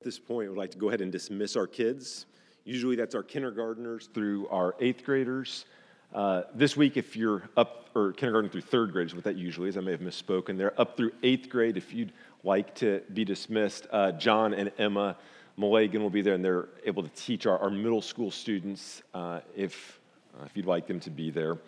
[0.00, 2.24] At this point, we'd like to go ahead and dismiss our kids.
[2.64, 5.66] Usually that's our kindergartners through our eighth graders.
[6.14, 9.68] Uh, this week, if you're up, or kindergarten through third grade is what that usually
[9.68, 9.76] is.
[9.76, 10.56] I may have misspoken.
[10.56, 11.76] They're up through eighth grade.
[11.76, 15.18] If you'd like to be dismissed, uh, John and Emma
[15.58, 19.40] Malagan will be there, and they're able to teach our, our middle school students uh,
[19.54, 20.00] if,
[20.40, 21.58] uh, if you'd like them to be there.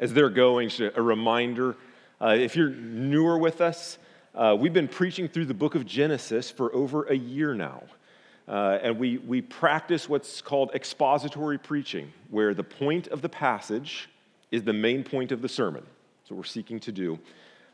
[0.00, 1.76] As they're going, a reminder
[2.20, 3.96] uh, if you're newer with us,
[4.34, 7.82] uh, we've been preaching through the book of Genesis for over a year now.
[8.48, 14.08] Uh, and we, we practice what's called expository preaching, where the point of the passage
[14.50, 15.84] is the main point of the sermon.
[16.30, 17.18] What we're seeking to do.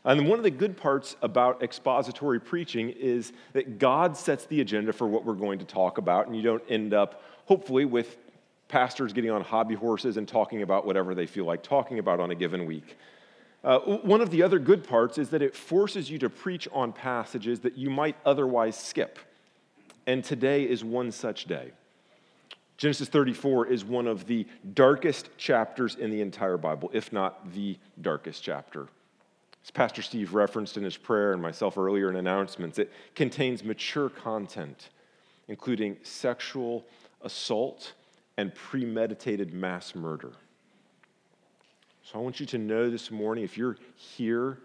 [0.06, 4.94] And one of the good parts about expository preaching is that God sets the agenda
[4.94, 8.16] for what we're going to talk about, and you don't end up, hopefully, with
[8.68, 12.30] pastors getting on hobby horses and talking about whatever they feel like talking about on
[12.30, 12.96] a given week.
[13.66, 16.92] Uh, one of the other good parts is that it forces you to preach on
[16.92, 19.18] passages that you might otherwise skip.
[20.06, 21.72] And today is one such day.
[22.76, 27.76] Genesis 34 is one of the darkest chapters in the entire Bible, if not the
[28.00, 28.86] darkest chapter.
[29.64, 34.10] As Pastor Steve referenced in his prayer and myself earlier in announcements, it contains mature
[34.10, 34.90] content,
[35.48, 36.86] including sexual
[37.22, 37.94] assault
[38.36, 40.30] and premeditated mass murder.
[42.06, 44.58] So I want you to know this morning if you're here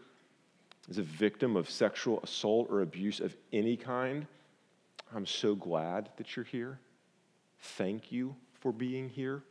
[0.92, 4.28] as a victim of sexual assault or abuse of any kind,
[5.16, 6.78] I'm so glad that you're here.
[7.59, 9.42] Thank you for being here.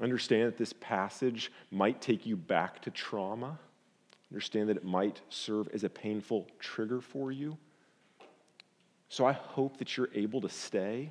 [0.00, 3.58] Understand that this passage might take you back to trauma.
[4.30, 7.58] Understand that it might serve as a painful trigger for you.
[9.08, 11.10] So I hope that you're able to stay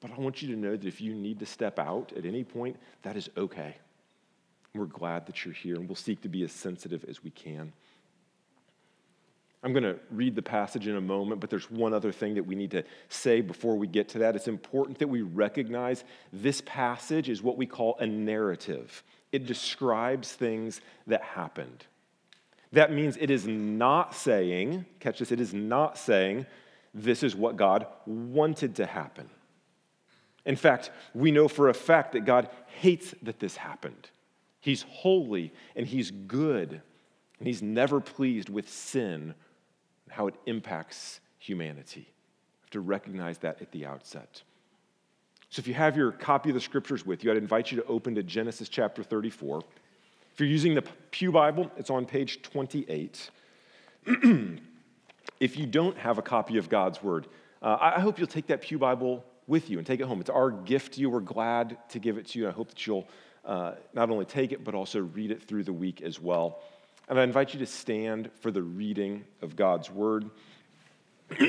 [0.00, 2.42] but I want you to know that if you need to step out at any
[2.42, 3.76] point, that is okay.
[4.74, 7.72] We're glad that you're here, and we'll seek to be as sensitive as we can.
[9.62, 12.44] I'm going to read the passage in a moment, but there's one other thing that
[12.44, 14.34] we need to say before we get to that.
[14.34, 19.02] It's important that we recognize this passage is what we call a narrative,
[19.32, 21.84] it describes things that happened.
[22.72, 26.46] That means it is not saying, catch this, it is not saying
[26.94, 29.28] this is what God wanted to happen.
[30.44, 34.08] In fact, we know for a fact that God hates that this happened.
[34.60, 36.80] He's holy and He's good,
[37.38, 39.34] and He's never pleased with sin
[40.04, 42.00] and how it impacts humanity.
[42.00, 44.42] We have to recognize that at the outset.
[45.50, 47.86] So, if you have your copy of the scriptures with you, I'd invite you to
[47.86, 49.62] open to Genesis chapter 34.
[50.32, 53.30] If you're using the Pew Bible, it's on page 28.
[55.40, 57.26] if you don't have a copy of God's Word,
[57.62, 60.20] uh, I hope you'll take that Pew Bible with you and take it home.
[60.20, 61.10] It's our gift to you.
[61.10, 62.46] We're glad to give it to you.
[62.46, 63.08] And I hope that you'll
[63.44, 66.60] uh, not only take it, but also read it through the week as well.
[67.08, 70.30] And I invite you to stand for the reading of God's word.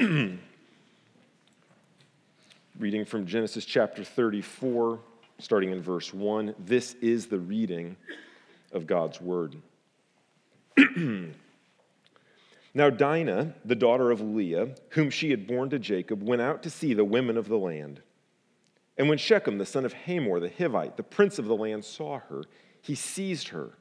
[2.79, 4.99] reading from Genesis chapter 34,
[5.39, 6.55] starting in verse 1.
[6.57, 7.95] This is the reading
[8.71, 9.55] of God's word.
[12.73, 16.69] Now, Dinah, the daughter of Leah, whom she had borne to Jacob, went out to
[16.69, 18.01] see the women of the land.
[18.97, 22.19] And when Shechem, the son of Hamor, the Hivite, the prince of the land, saw
[22.19, 22.43] her,
[22.81, 23.71] he seized her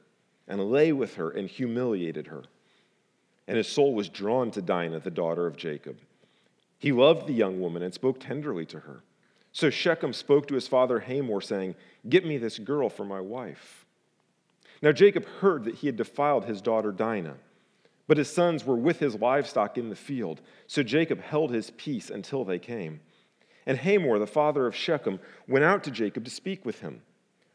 [0.47, 2.43] and lay with her and humiliated her.
[3.47, 5.97] And his soul was drawn to Dinah, the daughter of Jacob.
[6.77, 9.03] He loved the young woman and spoke tenderly to her.
[9.53, 11.75] So Shechem spoke to his father Hamor, saying,
[12.07, 13.85] Get me this girl for my wife.
[14.81, 17.35] Now Jacob heard that he had defiled his daughter Dinah.
[18.11, 20.41] But his sons were with his livestock in the field.
[20.67, 22.99] So Jacob held his peace until they came.
[23.65, 27.03] And Hamor, the father of Shechem, went out to Jacob to speak with him.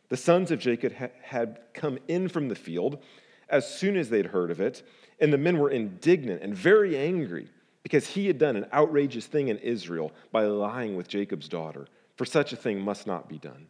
[0.09, 3.03] The sons of Jacob had come in from the field
[3.51, 4.83] as soon as they'd heard of it,
[5.21, 7.51] and the men were indignant and very angry
[7.83, 11.87] because he had done an outrageous thing in Israel by lying with Jacob's daughter.
[12.17, 13.67] For such a thing must not be done.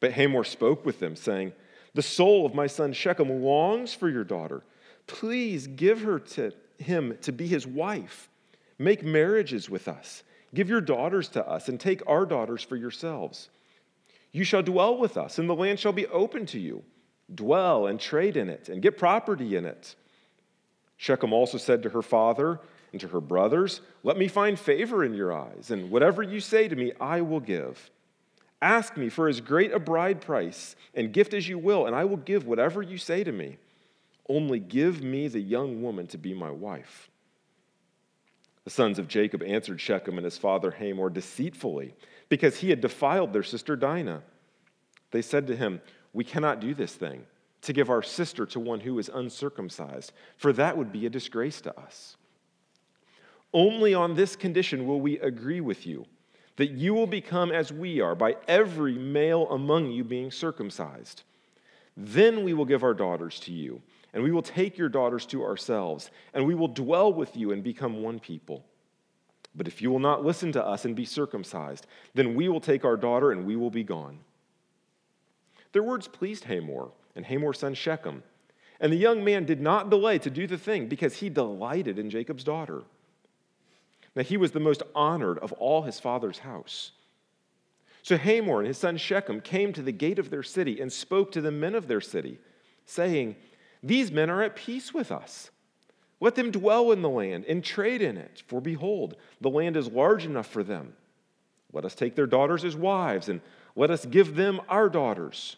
[0.00, 1.52] But Hamor spoke with them, saying,
[1.92, 4.62] The soul of my son Shechem longs for your daughter.
[5.06, 8.28] Please give her to him to be his wife.
[8.78, 10.22] Make marriages with us.
[10.54, 13.48] Give your daughters to us, and take our daughters for yourselves.
[14.32, 16.82] You shall dwell with us, and the land shall be open to you.
[17.34, 19.94] Dwell and trade in it, and get property in it.
[20.96, 22.60] Shechem also said to her father
[22.92, 26.68] and to her brothers, Let me find favor in your eyes, and whatever you say
[26.68, 27.90] to me, I will give.
[28.60, 32.04] Ask me for as great a bride price and gift as you will, and I
[32.04, 33.58] will give whatever you say to me.
[34.28, 37.10] Only give me the young woman to be my wife.
[38.64, 41.94] The sons of Jacob answered Shechem and his father Hamor deceitfully,
[42.28, 44.22] because he had defiled their sister Dinah.
[45.10, 45.80] They said to him,
[46.12, 47.26] We cannot do this thing,
[47.62, 51.60] to give our sister to one who is uncircumcised, for that would be a disgrace
[51.62, 52.16] to us.
[53.52, 56.06] Only on this condition will we agree with you
[56.56, 61.22] that you will become as we are, by every male among you being circumcised.
[61.96, 63.80] Then we will give our daughters to you,
[64.12, 67.62] and we will take your daughters to ourselves, and we will dwell with you and
[67.62, 68.64] become one people.
[69.54, 72.84] But if you will not listen to us and be circumcised, then we will take
[72.84, 74.18] our daughter and we will be gone.
[75.72, 78.22] Their words pleased Hamor and Hamor's son Shechem.
[78.80, 82.10] And the young man did not delay to do the thing because he delighted in
[82.10, 82.82] Jacob's daughter.
[84.14, 86.92] Now he was the most honored of all his father's house.
[88.02, 91.30] So Hamor and his son Shechem came to the gate of their city and spoke
[91.32, 92.38] to the men of their city,
[92.84, 93.36] saying,
[93.82, 95.50] These men are at peace with us.
[96.20, 99.88] Let them dwell in the land and trade in it, for behold, the land is
[99.88, 100.92] large enough for them.
[101.72, 103.40] Let us take their daughters as wives, and
[103.74, 105.56] let us give them our daughters.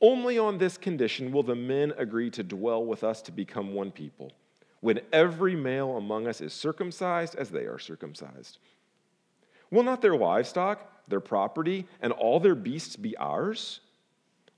[0.00, 3.90] Only on this condition will the men agree to dwell with us to become one
[3.90, 4.32] people,
[4.80, 8.58] when every male among us is circumcised as they are circumcised.
[9.70, 13.80] Will not their livestock, their property, and all their beasts be ours?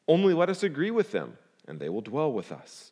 [0.09, 1.39] Only let us agree with them,
[1.69, 2.91] and they will dwell with us.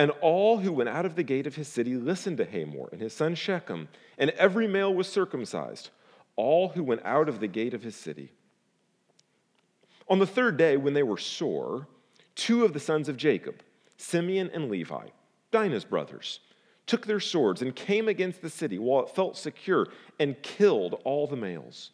[0.00, 3.02] And all who went out of the gate of his city listened to Hamor and
[3.02, 3.86] his son Shechem,
[4.16, 5.90] and every male was circumcised,
[6.36, 8.32] all who went out of the gate of his city.
[10.08, 11.86] On the third day, when they were sore,
[12.34, 13.56] two of the sons of Jacob,
[13.98, 15.08] Simeon and Levi,
[15.50, 16.40] Dinah's brothers,
[16.86, 19.86] took their swords and came against the city while it felt secure
[20.18, 21.90] and killed all the males.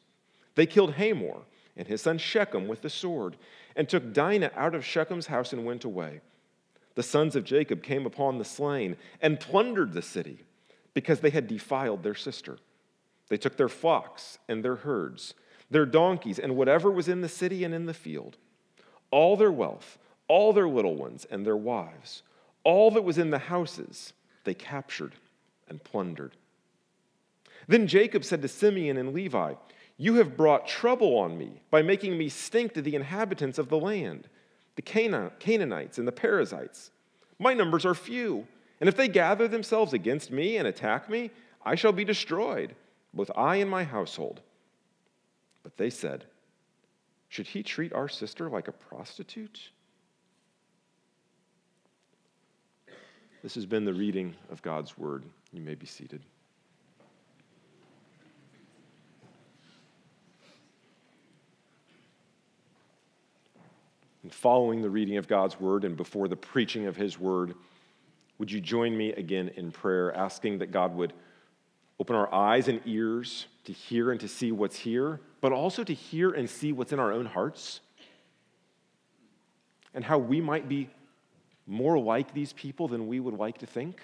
[0.54, 1.40] They killed Hamor
[1.76, 3.36] and his son Shechem with the sword
[3.74, 6.20] and took Dinah out of Shechem's house and went away.
[6.96, 10.40] The sons of Jacob came upon the slain and plundered the city
[10.92, 12.58] because they had defiled their sister.
[13.28, 15.34] They took their flocks and their herds
[15.70, 18.36] their donkeys, and whatever was in the city and in the field,
[19.10, 19.98] all their wealth,
[20.28, 22.22] all their little ones, and their wives,
[22.64, 24.12] all that was in the houses,
[24.44, 25.12] they captured
[25.68, 26.36] and plundered.
[27.68, 29.54] Then Jacob said to Simeon and Levi,
[29.96, 33.78] You have brought trouble on me by making me stink to the inhabitants of the
[33.78, 34.28] land,
[34.76, 36.90] the Canaanites and the Perizzites.
[37.38, 38.46] My numbers are few,
[38.80, 41.30] and if they gather themselves against me and attack me,
[41.64, 42.76] I shall be destroyed,
[43.12, 44.40] both I and my household.
[45.62, 46.26] But they said,
[47.28, 49.70] Should he treat our sister like a prostitute?
[53.42, 55.24] This has been the reading of God's word.
[55.52, 56.22] You may be seated.
[64.26, 67.54] And following the reading of God's word and before the preaching of his word,
[68.38, 71.12] would you join me again in prayer, asking that God would
[72.00, 75.94] open our eyes and ears to hear and to see what's here, but also to
[75.94, 77.78] hear and see what's in our own hearts
[79.94, 80.90] and how we might be
[81.68, 84.00] more like these people than we would like to think.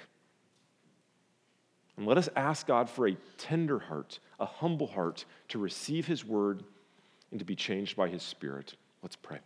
[1.96, 6.24] And let us ask God for a tender heart, a humble heart to receive His
[6.24, 6.62] word
[7.32, 8.76] and to be changed by His Spirit.
[9.02, 9.40] Let's pray.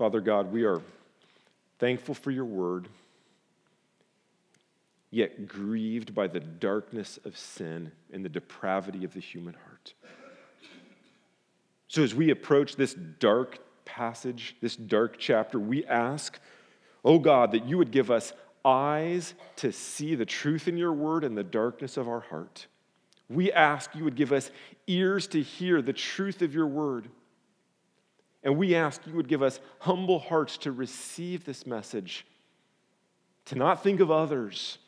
[0.00, 0.80] Father God, we are
[1.78, 2.88] thankful for your word
[5.10, 9.92] yet grieved by the darkness of sin and the depravity of the human heart.
[11.88, 16.40] So, as we approach this dark passage, this dark chapter, we ask,
[17.04, 18.32] oh God, that you would give us
[18.64, 22.68] eyes to see the truth in your word and the darkness of our heart.
[23.28, 24.50] We ask you would give us
[24.86, 27.10] ears to hear the truth of your word.
[28.42, 32.26] And we ask you would give us humble hearts to receive this message,
[33.46, 34.78] to not think of others,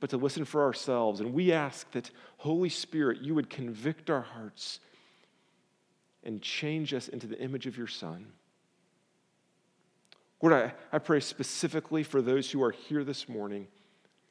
[0.00, 1.20] but to listen for ourselves.
[1.20, 4.80] And we ask that, Holy Spirit, you would convict our hearts
[6.24, 8.26] and change us into the image of your Son.
[10.40, 13.66] Lord, I, I pray specifically for those who are here this morning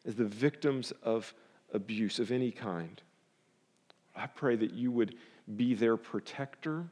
[0.06, 1.34] as the victims of
[1.74, 3.02] abuse of any kind.
[4.16, 5.16] I pray that you would
[5.56, 6.86] be their protector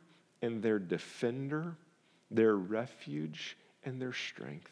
[0.46, 1.76] and their defender,
[2.30, 4.72] their refuge and their strength.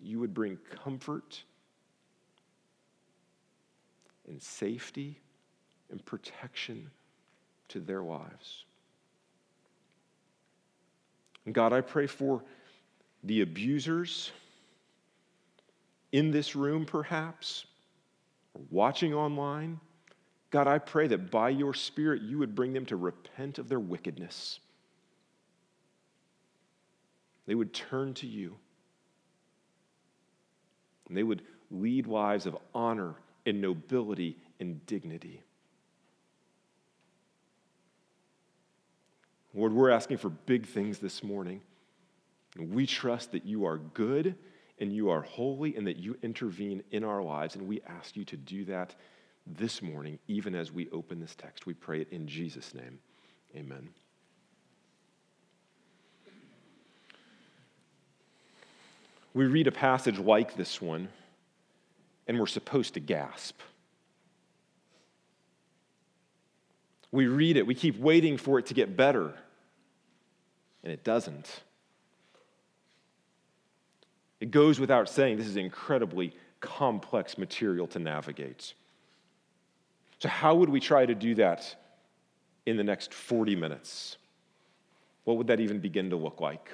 [0.00, 1.42] You would bring comfort
[4.28, 5.18] and safety
[5.90, 6.90] and protection
[7.68, 8.64] to their lives.
[11.44, 12.42] And God, I pray for
[13.24, 14.30] the abusers
[16.12, 17.66] in this room, perhaps,
[18.54, 19.80] or watching online.
[20.54, 23.80] God, I pray that by your Spirit you would bring them to repent of their
[23.80, 24.60] wickedness.
[27.48, 28.54] They would turn to you.
[31.08, 31.42] And they would
[31.72, 35.42] lead lives of honor and nobility and dignity.
[39.54, 41.62] Lord, we're asking for big things this morning.
[42.56, 44.36] And we trust that you are good
[44.78, 47.56] and you are holy and that you intervene in our lives.
[47.56, 48.94] And we ask you to do that
[49.46, 51.66] this morning, even as we open this text.
[51.66, 52.98] We pray it in Jesus' name.
[53.54, 53.88] Amen.
[59.34, 61.08] We read a passage like this one,
[62.28, 63.58] and we're supposed to gasp.
[67.10, 69.34] We read it, we keep waiting for it to get better,
[70.82, 71.62] and it doesn't.
[74.40, 78.74] It goes without saying, this is incredibly complex material to navigate.
[80.24, 81.76] So, how would we try to do that
[82.64, 84.16] in the next 40 minutes?
[85.24, 86.70] What would that even begin to look like?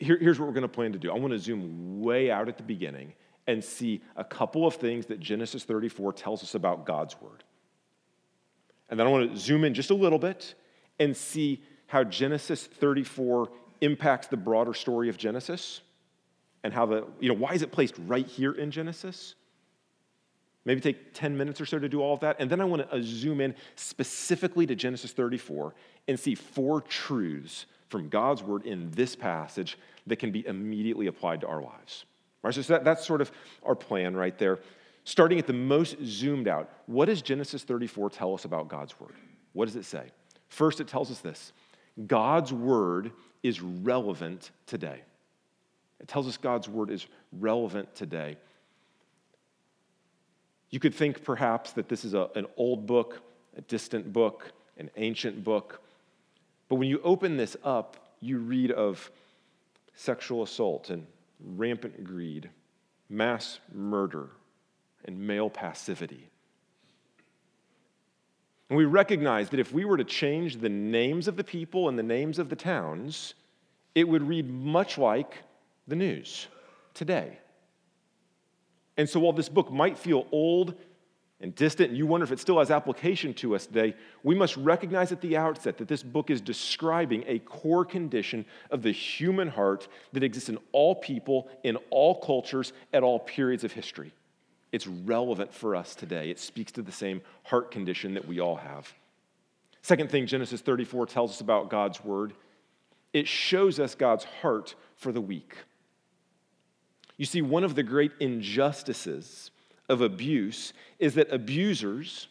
[0.00, 2.48] Here, here's what we're going to plan to do I want to zoom way out
[2.48, 3.12] at the beginning
[3.46, 7.44] and see a couple of things that Genesis 34 tells us about God's Word.
[8.88, 10.56] And then I want to zoom in just a little bit
[10.98, 13.48] and see how Genesis 34
[13.80, 15.82] impacts the broader story of Genesis
[16.64, 19.36] and how the, you know, why is it placed right here in Genesis?
[20.64, 22.36] Maybe take 10 minutes or so to do all of that.
[22.38, 25.74] And then I want to uh, zoom in specifically to Genesis 34
[26.06, 29.76] and see four truths from God's word in this passage
[30.06, 32.04] that can be immediately applied to our lives.
[32.42, 32.54] Right?
[32.54, 33.32] So that, that's sort of
[33.64, 34.60] our plan right there.
[35.04, 39.14] Starting at the most zoomed out, what does Genesis 34 tell us about God's word?
[39.52, 40.04] What does it say?
[40.48, 41.52] First, it tells us this
[42.06, 45.02] God's word is relevant today.
[46.00, 48.36] It tells us God's word is relevant today.
[50.72, 53.20] You could think perhaps that this is a, an old book,
[53.56, 55.80] a distant book, an ancient book.
[56.68, 59.10] But when you open this up, you read of
[59.94, 61.06] sexual assault and
[61.38, 62.48] rampant greed,
[63.10, 64.30] mass murder,
[65.04, 66.28] and male passivity.
[68.70, 71.98] And we recognize that if we were to change the names of the people and
[71.98, 73.34] the names of the towns,
[73.94, 75.42] it would read much like
[75.86, 76.46] the news
[76.94, 77.38] today.
[78.96, 80.74] And so while this book might feel old
[81.40, 84.56] and distant, and you wonder if it still has application to us today, we must
[84.56, 89.48] recognize at the outset that this book is describing a core condition of the human
[89.48, 94.12] heart that exists in all people, in all cultures, at all periods of history.
[94.70, 96.30] It's relevant for us today.
[96.30, 98.92] It speaks to the same heart condition that we all have.
[99.82, 102.34] Second thing Genesis 34 tells us about God's word
[103.12, 105.54] it shows us God's heart for the weak.
[107.22, 109.52] You see, one of the great injustices
[109.88, 112.26] of abuse is that abusers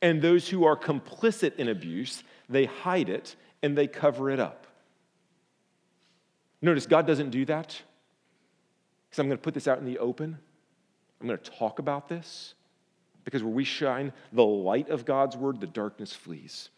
[0.00, 4.66] and those who are complicit in abuse, they hide it and they cover it up.
[6.62, 7.78] Notice God doesn't do that.
[9.04, 10.38] Because I'm going to put this out in the open.
[11.20, 12.54] I'm going to talk about this.
[13.22, 16.70] Because where we shine the light of God's word, the darkness flees.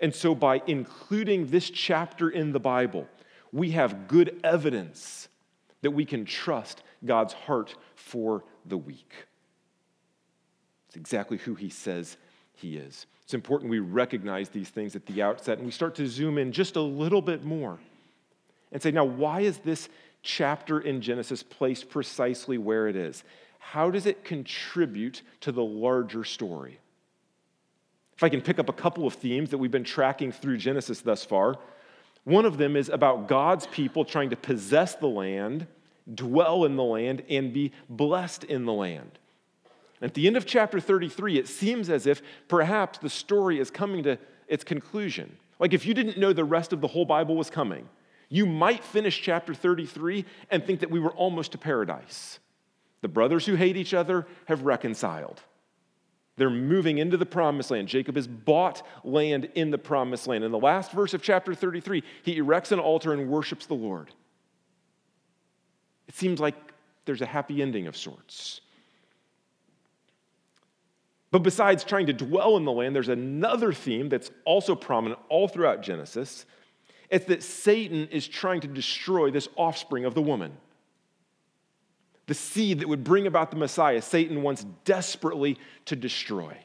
[0.00, 3.08] And so, by including this chapter in the Bible,
[3.52, 5.28] we have good evidence
[5.86, 9.12] that we can trust God's heart for the weak.
[10.88, 12.16] It's exactly who he says
[12.54, 13.06] he is.
[13.22, 16.50] It's important we recognize these things at the outset and we start to zoom in
[16.50, 17.78] just a little bit more
[18.72, 19.88] and say, now, why is this
[20.22, 23.22] chapter in Genesis placed precisely where it is?
[23.60, 26.80] How does it contribute to the larger story?
[28.16, 31.00] If I can pick up a couple of themes that we've been tracking through Genesis
[31.00, 31.60] thus far,
[32.24, 35.68] one of them is about God's people trying to possess the land
[36.14, 39.18] dwell in the land, and be blessed in the land.
[40.02, 44.02] At the end of chapter 33, it seems as if perhaps the story is coming
[44.04, 45.36] to its conclusion.
[45.58, 47.88] Like if you didn't know the rest of the whole Bible was coming,
[48.28, 52.38] you might finish chapter 33 and think that we were almost to paradise.
[53.00, 55.40] The brothers who hate each other have reconciled.
[56.36, 57.88] They're moving into the promised land.
[57.88, 60.44] Jacob has bought land in the promised land.
[60.44, 64.10] In the last verse of chapter 33, he erects an altar and worships the Lord.
[66.08, 66.54] It seems like
[67.04, 68.60] there's a happy ending of sorts.
[71.30, 75.48] But besides trying to dwell in the land, there's another theme that's also prominent all
[75.48, 76.46] throughout Genesis.
[77.10, 80.56] It's that Satan is trying to destroy this offspring of the woman.
[82.26, 86.56] The seed that would bring about the Messiah, Satan wants desperately to destroy.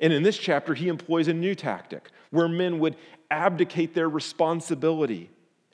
[0.00, 2.96] And in this chapter, he employs a new tactic where men would
[3.30, 5.30] abdicate their responsibility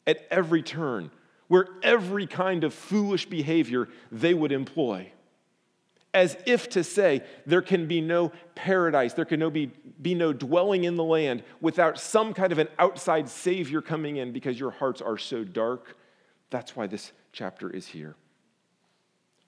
[0.06, 1.10] at every turn
[1.48, 5.10] where every kind of foolish behavior they would employ.
[6.12, 10.32] As if to say, there can be no paradise, there can no be, be no
[10.32, 14.70] dwelling in the land without some kind of an outside Savior coming in because your
[14.70, 15.96] hearts are so dark.
[16.50, 18.14] That's why this chapter is here.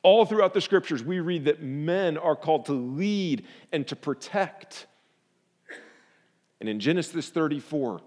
[0.03, 4.87] All throughout the scriptures, we read that men are called to lead and to protect.
[6.61, 8.01] And in Genesis 34,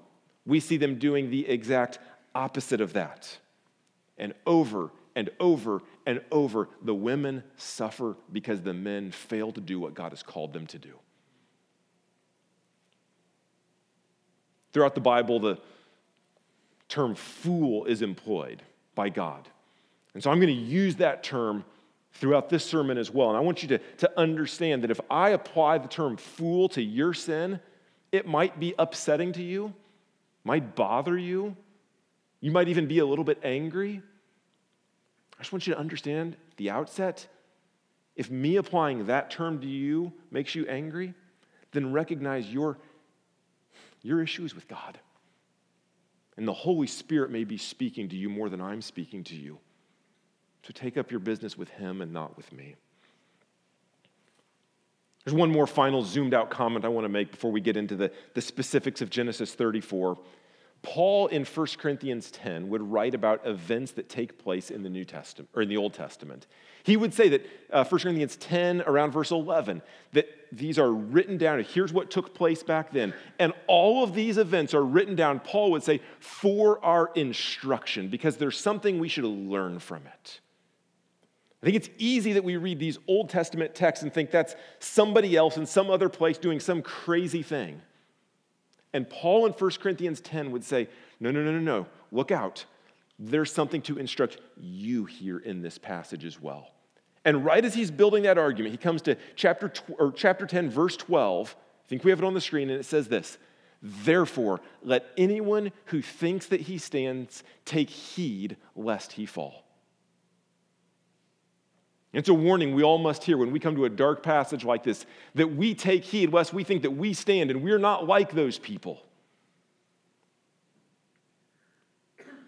[0.46, 2.00] we see them doing the exact
[2.34, 3.38] opposite of that.
[4.20, 9.80] And over and over and over, the women suffer because the men fail to do
[9.80, 10.94] what God has called them to do.
[14.72, 15.58] Throughout the Bible, the
[16.88, 18.62] term fool is employed
[18.96, 19.48] by God.
[20.14, 21.64] And so I'm going to use that term
[22.14, 23.30] throughout this sermon as well.
[23.30, 26.82] And I want you to, to understand that if I apply the term fool to
[26.82, 27.60] your sin,
[28.12, 29.74] it might be upsetting to you,
[30.44, 31.56] might bother you.
[32.42, 34.02] You might even be a little bit angry.
[35.40, 37.28] I just want you to understand the outset
[38.20, 41.14] if me applying that term to you makes you angry,
[41.72, 42.78] then recognize your,
[44.02, 45.00] your issue is with God.
[46.36, 49.58] And the Holy Spirit may be speaking to you more than I'm speaking to you.
[50.64, 52.76] So take up your business with Him and not with me.
[55.24, 57.96] There's one more final zoomed out comment I want to make before we get into
[57.96, 60.18] the, the specifics of Genesis 34.
[60.82, 65.04] Paul in 1 Corinthians 10 would write about events that take place in the New
[65.04, 66.48] Testament or in the Old Testament.
[66.84, 69.82] He would say that uh, 1 Corinthians 10 around verse 11
[70.14, 71.64] that these are written down.
[71.64, 73.14] Here's what took place back then.
[73.40, 78.38] And all of these events are written down, Paul would say, for our instruction because
[78.38, 80.40] there's something we should learn from it.
[81.62, 85.36] I think it's easy that we read these Old Testament texts and think that's somebody
[85.36, 87.82] else in some other place doing some crazy thing.
[88.94, 92.66] And Paul in 1 Corinthians 10 would say, No, no, no, no, no, look out.
[93.20, 96.72] There's something to instruct you here in this passage as well.
[97.26, 100.70] And right as he's building that argument, he comes to chapter, tw- or chapter 10,
[100.70, 101.56] verse 12.
[101.58, 103.38] I think we have it on the screen, and it says this
[103.82, 109.64] Therefore, let anyone who thinks that he stands take heed lest he fall.
[112.12, 114.84] It's a warning we all must hear when we come to a dark passage like
[114.84, 118.32] this that we take heed lest we think that we stand and we're not like
[118.32, 119.00] those people.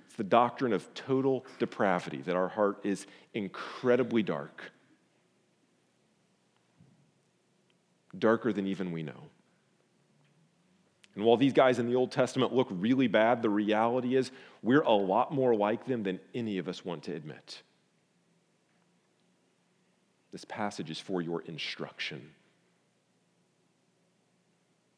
[0.08, 4.72] It's the doctrine of total depravity that our heart is incredibly dark,
[8.18, 9.30] darker than even we know.
[11.16, 14.32] And while these guys in the Old Testament look really bad, the reality is
[14.64, 17.62] we're a lot more like them than any of us want to admit.
[20.32, 22.32] This passage is for your instruction.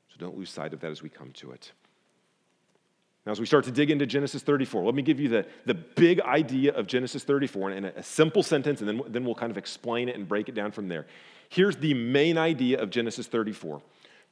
[0.10, 1.72] So don't lose sight of that as we come to it.
[3.26, 5.74] Now, as we start to dig into Genesis 34, let me give you the, the
[5.74, 9.50] big idea of Genesis 34 in a, a simple sentence, and then, then we'll kind
[9.50, 11.08] of explain it and break it down from there.
[11.48, 13.82] Here's the main idea of Genesis 34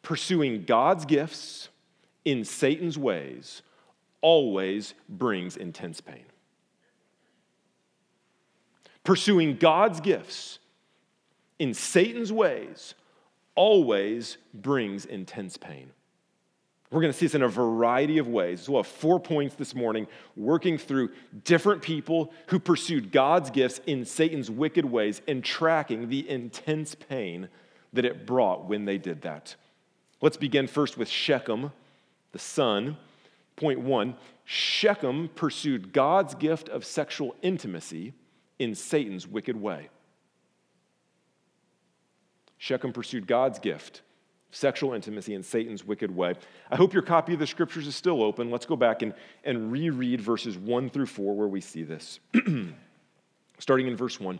[0.01, 1.69] pursuing God's gifts
[2.25, 3.61] in Satan's ways
[4.21, 6.25] always brings intense pain.
[9.03, 10.59] Pursuing God's gifts
[11.61, 12.95] in Satan's ways
[13.53, 15.91] always brings intense pain.
[16.89, 18.61] We're going to see this in a variety of ways.
[18.61, 21.11] So we'll have four points this morning, working through
[21.43, 27.47] different people who pursued God's gifts in Satan's wicked ways and tracking the intense pain
[27.93, 29.55] that it brought when they did that.
[30.19, 31.71] Let's begin first with Shechem,
[32.31, 32.97] the son.
[33.55, 38.13] Point one Shechem pursued God's gift of sexual intimacy
[38.57, 39.89] in Satan's wicked way.
[42.61, 44.03] Shechem pursued God's gift,
[44.51, 46.35] sexual intimacy in Satan's wicked way.
[46.69, 48.51] I hope your copy of the scriptures is still open.
[48.51, 52.19] Let's go back and, and reread verses 1 through 4 where we see this.
[53.57, 54.39] Starting in verse 1.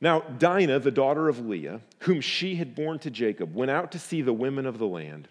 [0.00, 3.98] Now, Dinah, the daughter of Leah, whom she had borne to Jacob, went out to
[3.98, 5.28] see the women of the land.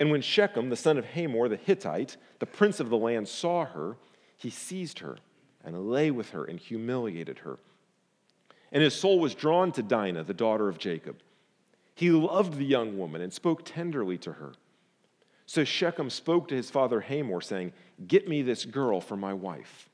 [0.00, 3.66] And when Shechem, the son of Hamor the Hittite, the prince of the land, saw
[3.66, 3.96] her,
[4.36, 5.16] he seized her
[5.64, 7.60] and lay with her and humiliated her.
[8.72, 11.16] And his soul was drawn to Dinah, the daughter of Jacob.
[11.94, 14.52] He loved the young woman and spoke tenderly to her.
[15.46, 17.72] So Shechem spoke to his father Hamor, saying,
[18.06, 19.88] Get me this girl for my wife.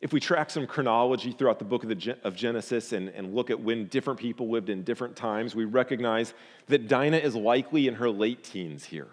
[0.00, 3.50] If we track some chronology throughout the book of, the, of Genesis and, and look
[3.50, 6.34] at when different people lived in different times, we recognize
[6.66, 9.08] that Dinah is likely in her late teens here.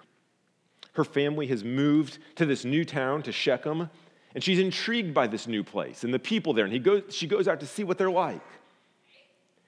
[0.95, 3.89] Her family has moved to this new town, to Shechem,
[4.33, 6.65] and she's intrigued by this new place and the people there.
[6.65, 8.41] And he goes, she goes out to see what they're like.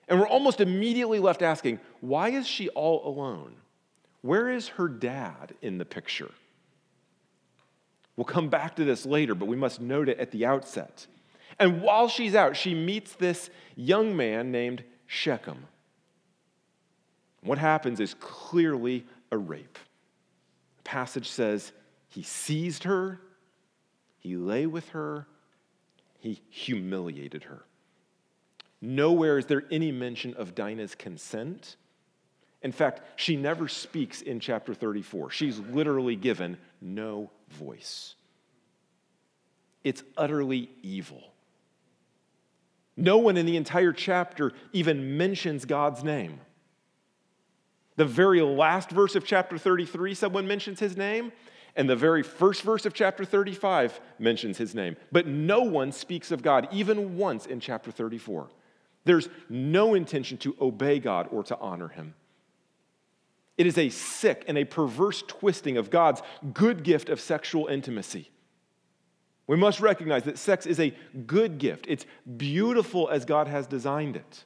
[0.07, 3.55] And we're almost immediately left asking, why is she all alone?
[4.21, 6.31] Where is her dad in the picture?
[8.15, 11.07] We'll come back to this later, but we must note it at the outset.
[11.59, 15.65] And while she's out, she meets this young man named Shechem.
[17.41, 19.77] What happens is clearly a rape
[20.87, 21.73] passage says
[22.07, 23.19] he seized her,
[24.19, 25.27] he lay with her,
[26.17, 27.65] he humiliated her.
[28.79, 31.75] Nowhere is there any mention of Dinah's consent.
[32.61, 35.29] In fact, she never speaks in chapter 34.
[35.29, 38.15] She's literally given no voice.
[39.83, 41.21] It's utterly evil.
[42.95, 46.39] No one in the entire chapter even mentions God's name.
[47.97, 51.31] The very last verse of chapter 33, someone mentions his name,
[51.75, 54.95] and the very first verse of chapter 35 mentions his name.
[55.11, 58.49] But no one speaks of God, even once in chapter 34.
[59.03, 62.13] There's no intention to obey God or to honor him.
[63.57, 66.21] It is a sick and a perverse twisting of God's
[66.53, 68.29] good gift of sexual intimacy.
[69.47, 70.93] We must recognize that sex is a
[71.25, 71.85] good gift.
[71.87, 72.05] It's
[72.35, 74.43] beautiful as God has designed it.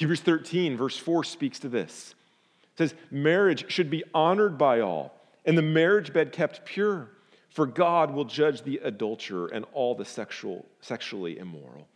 [0.00, 2.14] Hebrews 13, verse 4, speaks to this.
[2.62, 7.10] It says, Marriage should be honored by all, and the marriage bed kept pure,
[7.50, 11.86] for God will judge the adulterer and all the sexual, sexually immoral.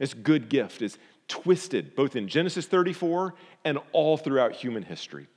[0.00, 3.32] This good gift is twisted both in Genesis 34
[3.64, 5.28] and all throughout human history.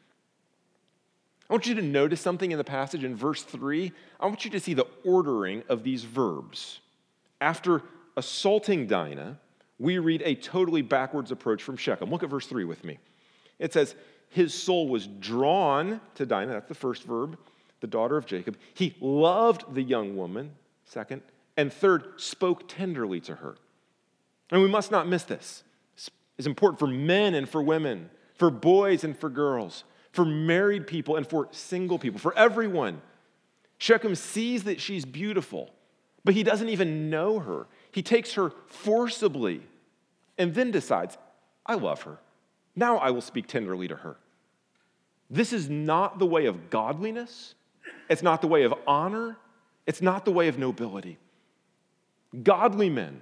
[1.47, 3.91] I want you to notice something in the passage in verse 3.
[4.19, 6.79] I want you to see the ordering of these verbs.
[7.39, 7.83] After
[8.17, 9.37] assaulting Dinah,
[9.79, 12.09] we read a totally backwards approach from Shechem.
[12.09, 12.97] Look at verse 3 with me.
[13.59, 13.95] It says,
[14.29, 17.37] His soul was drawn to Dinah, that's the first verb,
[17.81, 18.57] the daughter of Jacob.
[18.73, 20.51] He loved the young woman,
[20.85, 21.21] second.
[21.57, 23.55] And third, spoke tenderly to her.
[24.51, 25.63] And we must not miss this.
[26.37, 31.15] It's important for men and for women, for boys and for girls, for married people
[31.15, 33.01] and for single people, for everyone.
[33.77, 35.69] Shechem sees that she's beautiful,
[36.23, 37.67] but he doesn't even know her.
[37.95, 39.61] He takes her forcibly
[40.37, 41.17] and then decides,
[41.65, 42.17] I love her.
[42.75, 44.17] Now I will speak tenderly to her.
[45.29, 47.55] This is not the way of godliness.
[48.09, 49.37] It's not the way of honor.
[49.87, 51.17] It's not the way of nobility.
[52.43, 53.21] Godly men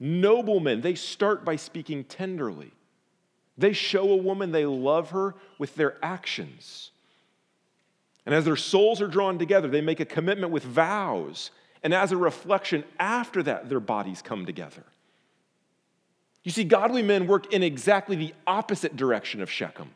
[0.00, 2.72] Noblemen, they start by speaking tenderly.
[3.56, 6.90] They show a woman they love her with their actions.
[8.26, 11.52] And as their souls are drawn together, they make a commitment with vows.
[11.84, 14.82] And as a reflection, after that, their bodies come together.
[16.42, 19.90] You see, godly men work in exactly the opposite direction of Shechem.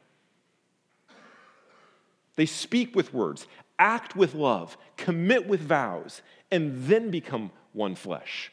[2.36, 3.46] They speak with words,
[3.78, 8.52] act with love, commit with vows, and then become one flesh.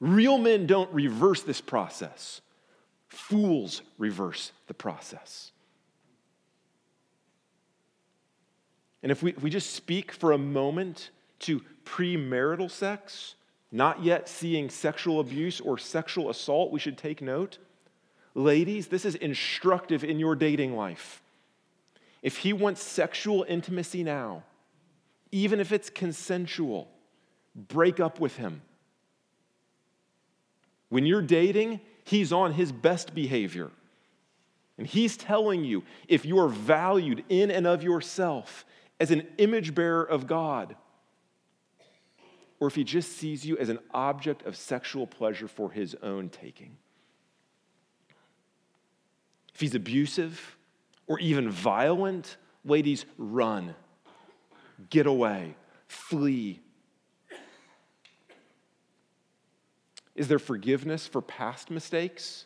[0.00, 2.40] Real men don't reverse this process,
[3.08, 5.50] fools reverse the process.
[9.02, 13.34] And if we, if we just speak for a moment to premarital sex,
[13.70, 17.58] not yet seeing sexual abuse or sexual assault, we should take note.
[18.34, 21.22] Ladies, this is instructive in your dating life.
[22.22, 24.42] If he wants sexual intimacy now,
[25.30, 26.88] even if it's consensual,
[27.54, 28.62] break up with him.
[30.88, 33.70] When you're dating, he's on his best behavior.
[34.78, 38.64] And he's telling you if you are valued in and of yourself
[39.00, 40.76] as an image bearer of God,
[42.60, 46.28] or if he just sees you as an object of sexual pleasure for his own
[46.28, 46.76] taking.
[49.54, 50.56] If he's abusive
[51.06, 53.74] or even violent, ladies, run,
[54.90, 55.54] get away,
[55.86, 56.60] flee,
[60.18, 62.44] Is there forgiveness for past mistakes?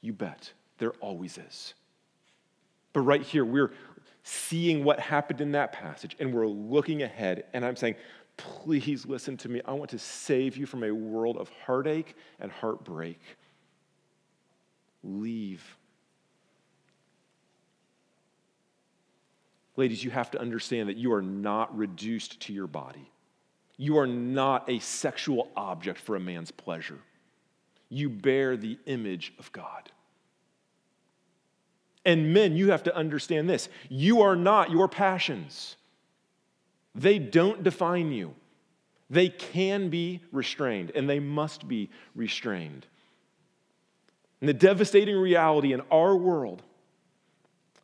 [0.00, 0.52] You bet.
[0.78, 1.74] There always is.
[2.92, 3.72] But right here, we're
[4.22, 7.46] seeing what happened in that passage and we're looking ahead.
[7.52, 7.96] And I'm saying,
[8.36, 9.60] please listen to me.
[9.64, 13.20] I want to save you from a world of heartache and heartbreak.
[15.02, 15.76] Leave.
[19.76, 23.10] Ladies, you have to understand that you are not reduced to your body.
[23.76, 26.98] You are not a sexual object for a man's pleasure.
[27.88, 29.90] You bear the image of God.
[32.04, 35.76] And men, you have to understand this you are not your passions,
[36.94, 38.34] they don't define you.
[39.10, 42.86] They can be restrained, and they must be restrained.
[44.40, 46.62] And the devastating reality in our world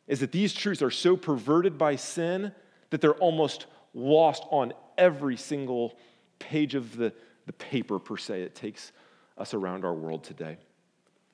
[0.07, 2.51] is that these truths are so perverted by sin
[2.89, 5.97] that they're almost lost on every single
[6.39, 7.13] page of the,
[7.45, 8.91] the paper, per se, that takes
[9.37, 10.57] us around our world today.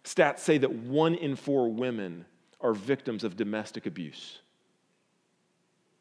[0.04, 2.26] Stats say that one in four women
[2.62, 4.40] are victims of domestic abuse.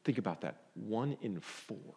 [0.07, 0.59] Think about that.
[0.75, 1.97] One in four.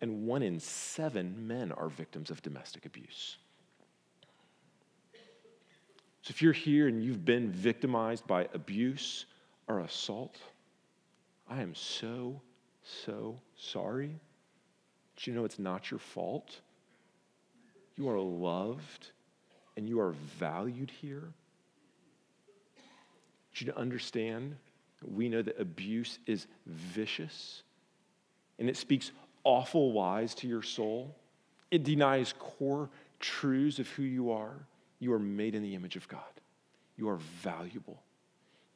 [0.00, 3.36] And one in seven men are victims of domestic abuse.
[6.22, 9.26] So if you're here and you've been victimized by abuse
[9.68, 10.38] or assault,
[11.46, 12.40] I am so
[13.04, 14.18] so sorry.
[15.14, 16.58] But you know it's not your fault.
[17.98, 19.08] You are loved
[19.76, 21.34] and you are valued here.
[23.56, 24.56] you to understand
[25.04, 27.62] we know that abuse is vicious
[28.58, 29.10] and it speaks
[29.44, 31.14] awful lies to your soul.
[31.70, 32.88] It denies core
[33.20, 34.66] truths of who you are.
[34.98, 36.20] You are made in the image of God,
[36.96, 38.02] you are valuable,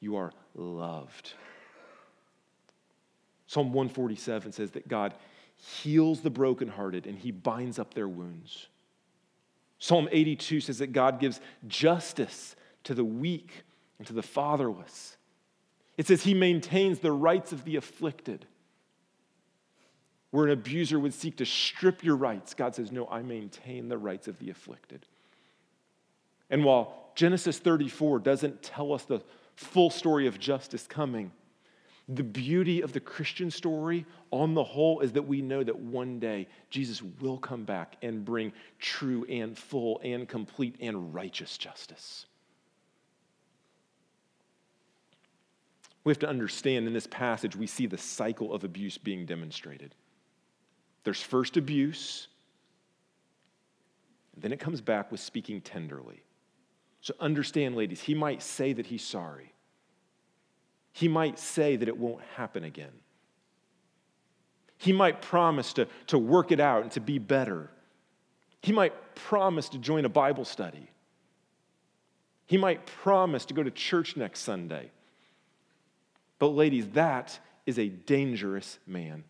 [0.00, 1.32] you are loved.
[3.46, 5.12] Psalm 147 says that God
[5.56, 8.68] heals the brokenhearted and he binds up their wounds.
[9.80, 12.54] Psalm 82 says that God gives justice
[12.84, 13.64] to the weak
[13.98, 15.16] and to the fatherless.
[16.00, 18.46] It says he maintains the rights of the afflicted.
[20.30, 23.98] Where an abuser would seek to strip your rights, God says, No, I maintain the
[23.98, 25.04] rights of the afflicted.
[26.48, 29.20] And while Genesis 34 doesn't tell us the
[29.56, 31.32] full story of justice coming,
[32.08, 36.18] the beauty of the Christian story, on the whole, is that we know that one
[36.18, 42.24] day Jesus will come back and bring true and full and complete and righteous justice.
[46.04, 49.94] We have to understand in this passage, we see the cycle of abuse being demonstrated.
[51.04, 52.28] There's first abuse,
[54.36, 56.22] then it comes back with speaking tenderly.
[57.02, 59.52] So understand, ladies, he might say that he's sorry.
[60.92, 62.92] He might say that it won't happen again.
[64.76, 67.70] He might promise to, to work it out and to be better.
[68.62, 70.90] He might promise to join a Bible study.
[72.46, 74.90] He might promise to go to church next Sunday.
[76.40, 79.22] But, ladies, that is a dangerous man.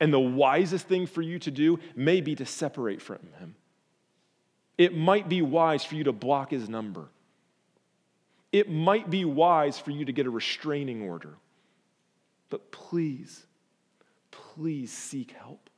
[0.00, 3.54] And the wisest thing for you to do may be to separate from him.
[4.78, 7.08] It might be wise for you to block his number.
[8.50, 11.36] It might be wise for you to get a restraining order.
[12.48, 13.44] But please,
[14.30, 15.68] please seek help.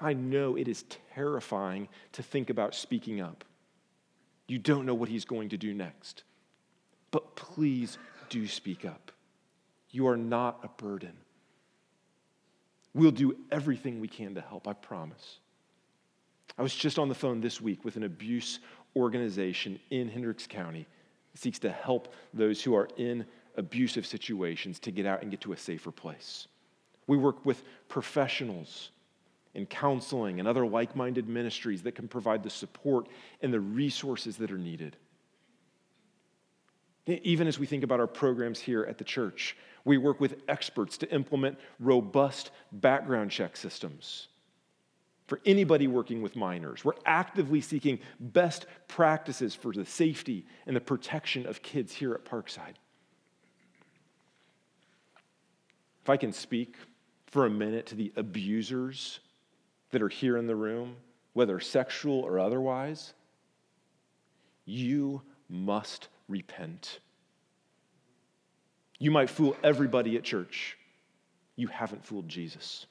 [0.00, 3.44] I know it is terrifying to think about speaking up.
[4.48, 6.24] You don't know what he's going to do next.
[7.10, 9.12] But please do speak up.
[9.90, 11.16] You are not a burden.
[12.94, 15.38] We'll do everything we can to help, I promise.
[16.58, 18.58] I was just on the phone this week with an abuse
[18.96, 20.86] organization in Hendricks County
[21.32, 23.24] that seeks to help those who are in
[23.56, 26.48] abusive situations to get out and get to a safer place.
[27.06, 28.90] We work with professionals
[29.54, 33.08] in counseling and other like minded ministries that can provide the support
[33.42, 34.96] and the resources that are needed.
[37.22, 40.98] Even as we think about our programs here at the church, we work with experts
[40.98, 44.28] to implement robust background check systems
[45.26, 46.84] for anybody working with minors.
[46.84, 52.24] We're actively seeking best practices for the safety and the protection of kids here at
[52.24, 52.74] Parkside.
[56.02, 56.74] If I can speak
[57.26, 59.20] for a minute to the abusers
[59.92, 60.96] that are here in the room,
[61.32, 63.12] whether sexual or otherwise,
[64.64, 67.00] you must repent.
[68.98, 70.76] You might fool everybody at church.
[71.56, 72.86] You haven't fooled Jesus.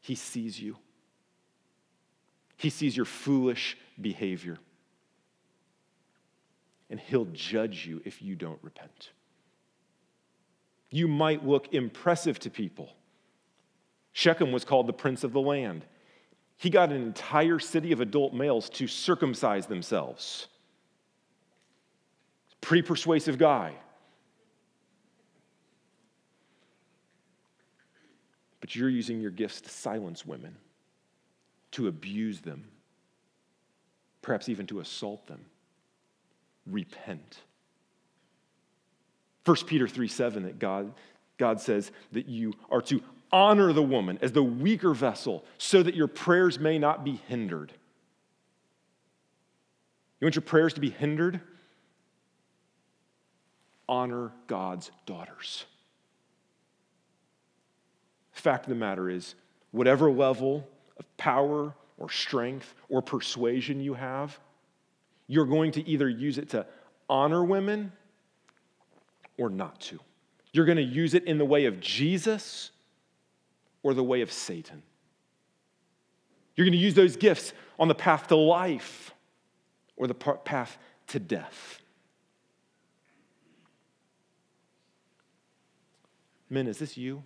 [0.00, 0.76] He sees you.
[2.56, 4.58] He sees your foolish behavior.
[6.90, 9.10] And he'll judge you if you don't repent.
[10.90, 12.88] You might look impressive to people.
[14.12, 15.84] Shechem was called the prince of the land.
[16.56, 20.48] He got an entire city of adult males to circumcise themselves.
[22.60, 23.74] Pretty persuasive guy.
[28.60, 30.56] But you're using your gifts to silence women
[31.72, 32.64] to abuse them,
[34.22, 35.44] perhaps even to assault them.
[36.66, 37.38] Repent.
[39.44, 40.92] 1 Peter 3 7, that God,
[41.38, 43.00] God says that you are to
[43.32, 47.72] honor the woman as the weaker vessel so that your prayers may not be hindered.
[50.20, 51.40] You want your prayers to be hindered?
[53.88, 55.64] Honor God's daughters.
[58.32, 59.34] Fact of the matter is,
[59.70, 64.38] whatever level of power or strength or persuasion you have,
[65.26, 66.66] you're going to either use it to
[67.08, 67.92] honor women
[69.36, 69.98] or not to.
[70.52, 72.70] You're going to use it in the way of Jesus
[73.82, 74.82] or the way of Satan.
[76.56, 79.12] You're going to use those gifts on the path to life
[79.96, 80.76] or the path
[81.08, 81.80] to death.
[86.50, 87.22] Men, is this you?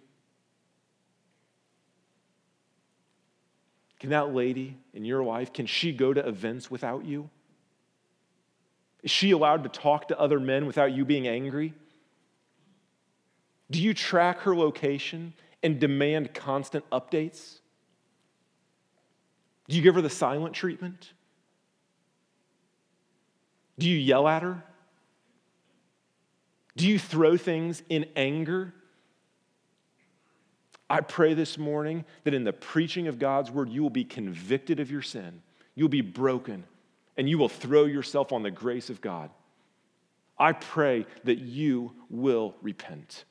[4.00, 7.30] Can that lady in your life, can she go to events without you?
[9.02, 11.74] Is she allowed to talk to other men without you being angry?
[13.70, 17.60] Do you track her location and demand constant updates?
[19.68, 21.12] Do you give her the silent treatment?
[23.78, 24.64] Do you yell at her?
[26.76, 28.74] Do you throw things in anger?
[30.92, 34.78] I pray this morning that in the preaching of God's word, you will be convicted
[34.78, 35.40] of your sin,
[35.74, 36.64] you'll be broken,
[37.16, 39.30] and you will throw yourself on the grace of God.
[40.38, 43.24] I pray that you will repent.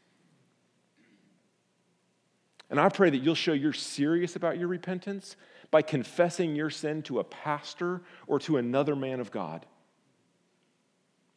[2.72, 5.36] And I pray that you'll show you're serious about your repentance
[5.70, 9.68] by confessing your sin to a pastor or to another man of God.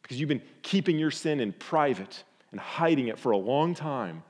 [0.01, 4.23] Because you've been keeping your sin in private and hiding it for a long time.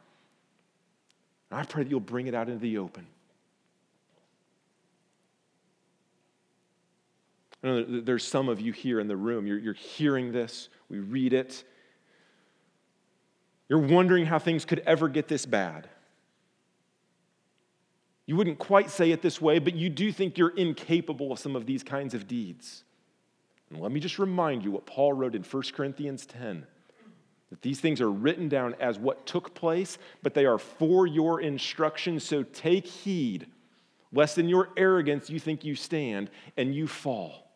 [1.55, 3.07] I pray that you'll bring it out into the open.
[7.63, 10.99] I know there's some of you here in the room, you're, you're hearing this, we
[10.99, 11.63] read it.
[13.69, 15.89] You're wondering how things could ever get this bad.
[18.27, 21.55] You wouldn't quite say it this way, but you do think you're incapable of some
[21.55, 22.83] of these kinds of deeds.
[23.69, 26.67] And let me just remind you what Paul wrote in 1 Corinthians 10
[27.49, 31.41] that these things are written down as what took place, but they are for your
[31.41, 32.19] instruction.
[32.19, 33.47] So take heed,
[34.11, 37.51] lest in your arrogance you think you stand and you fall.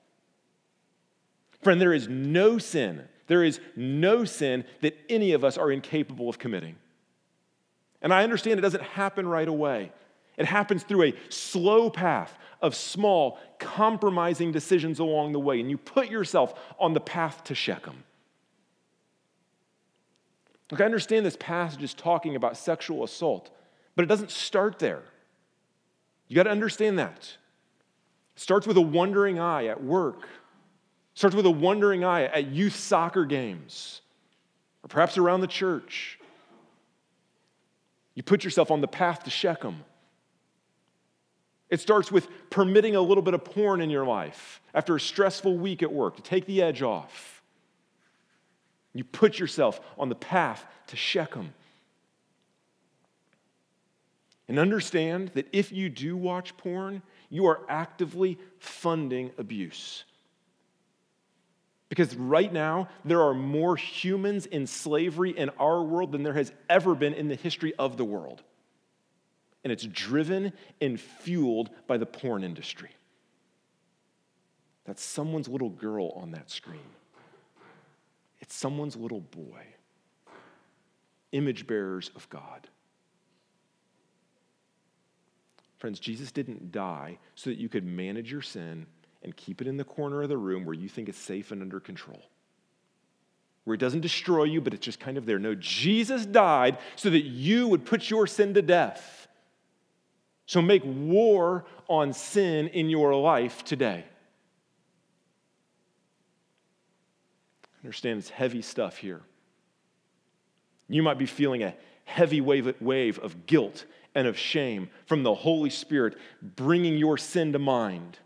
[1.61, 6.29] Friend, there is no sin, there is no sin that any of us are incapable
[6.29, 6.75] of committing.
[8.01, 9.91] And I understand it doesn't happen right away.
[10.37, 15.77] It happens through a slow path of small, compromising decisions along the way, and you
[15.77, 18.03] put yourself on the path to Shechem.
[20.71, 23.49] Look, I understand this passage is talking about sexual assault,
[23.95, 25.01] but it doesn't start there.
[26.27, 27.37] You got to understand that.
[28.35, 32.47] It starts with a wondering eye at work, it starts with a wondering eye at
[32.47, 34.01] youth soccer games,
[34.83, 36.19] or perhaps around the church.
[38.13, 39.83] You put yourself on the path to Shechem.
[41.69, 45.57] It starts with permitting a little bit of porn in your life after a stressful
[45.57, 47.38] week at work to take the edge off.
[48.93, 51.53] You put yourself on the path to Shechem.
[54.47, 60.03] And understand that if you do watch porn, you are actively funding abuse.
[61.87, 66.51] Because right now, there are more humans in slavery in our world than there has
[66.69, 68.43] ever been in the history of the world
[69.63, 72.89] and it's driven and fueled by the porn industry.
[74.85, 76.79] That's someone's little girl on that screen.
[78.49, 79.61] It's someone's little boy.
[81.33, 82.67] Image bearers of God.
[85.77, 88.87] Friends, Jesus didn't die so that you could manage your sin
[89.21, 91.61] and keep it in the corner of the room where you think it's safe and
[91.61, 92.23] under control.
[93.65, 95.37] Where it doesn't destroy you, but it's just kind of there.
[95.37, 99.27] No, Jesus died so that you would put your sin to death
[100.49, 104.03] so make war on sin in your life today.
[107.83, 109.21] Understand it's heavy stuff here.
[110.87, 115.33] You might be feeling a heavy wave, wave of guilt and of shame from the
[115.33, 118.17] Holy Spirit bringing your sin to mind.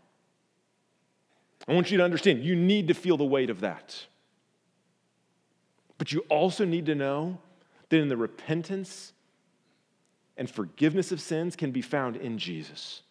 [1.68, 4.06] I want you to understand you need to feel the weight of that.
[5.98, 7.38] But you also need to know
[7.88, 9.12] that in the repentance
[10.36, 13.02] and forgiveness of sins can be found in Jesus.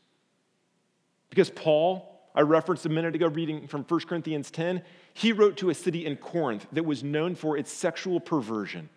[1.30, 5.70] Because Paul, I referenced a minute ago reading from 1 Corinthians 10, he wrote to
[5.70, 8.90] a city in Corinth that was known for its sexual perversion.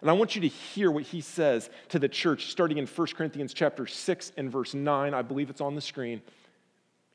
[0.00, 3.06] And I want you to hear what he says to the church starting in 1
[3.16, 5.14] Corinthians chapter 6 and verse 9.
[5.14, 6.20] I believe it's on the screen.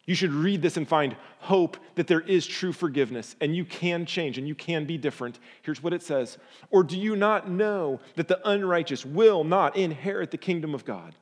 [0.06, 4.06] You should read this and find hope that there is true forgiveness and you can
[4.06, 5.38] change and you can be different.
[5.64, 6.38] Here's what it says
[6.72, 11.14] Or do you not know that the unrighteous will not inherit the kingdom of God?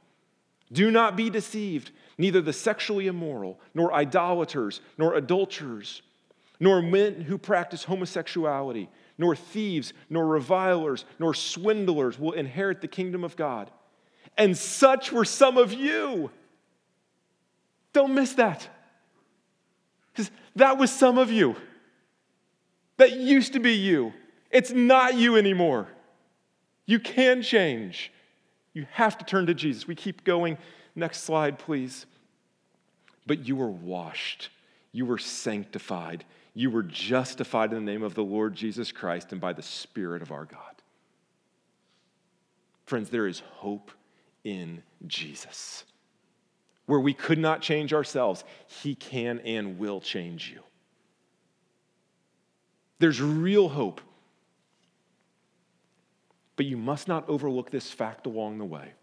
[0.72, 1.92] Do not be deceived.
[2.18, 6.02] Neither the sexually immoral, nor idolaters, nor adulterers,
[6.66, 13.24] nor men who practice homosexuality, nor thieves, nor revilers, nor swindlers will inherit the kingdom
[13.24, 13.70] of God.
[14.36, 16.32] And such were some of you.
[17.94, 18.68] Don't miss that.
[20.12, 21.56] Because that was some of you.
[22.98, 24.12] That used to be you.
[24.50, 25.88] It's not you anymore.
[26.88, 28.12] You can change.
[28.74, 29.88] You have to turn to Jesus.
[29.88, 30.58] We keep going.
[30.96, 32.08] Next slide, please.
[33.28, 34.50] But you were washed,
[34.92, 36.26] you were sanctified,
[36.56, 40.24] you were justified in the name of the Lord Jesus Christ and by the Spirit
[40.24, 40.60] of our God.
[42.86, 43.92] Friends, there is hope
[44.44, 45.84] in Jesus
[46.86, 50.62] where we could not change ourselves, He can and will change you.
[53.00, 54.02] There's real hope.
[56.56, 58.94] But you must not overlook this fact along the way.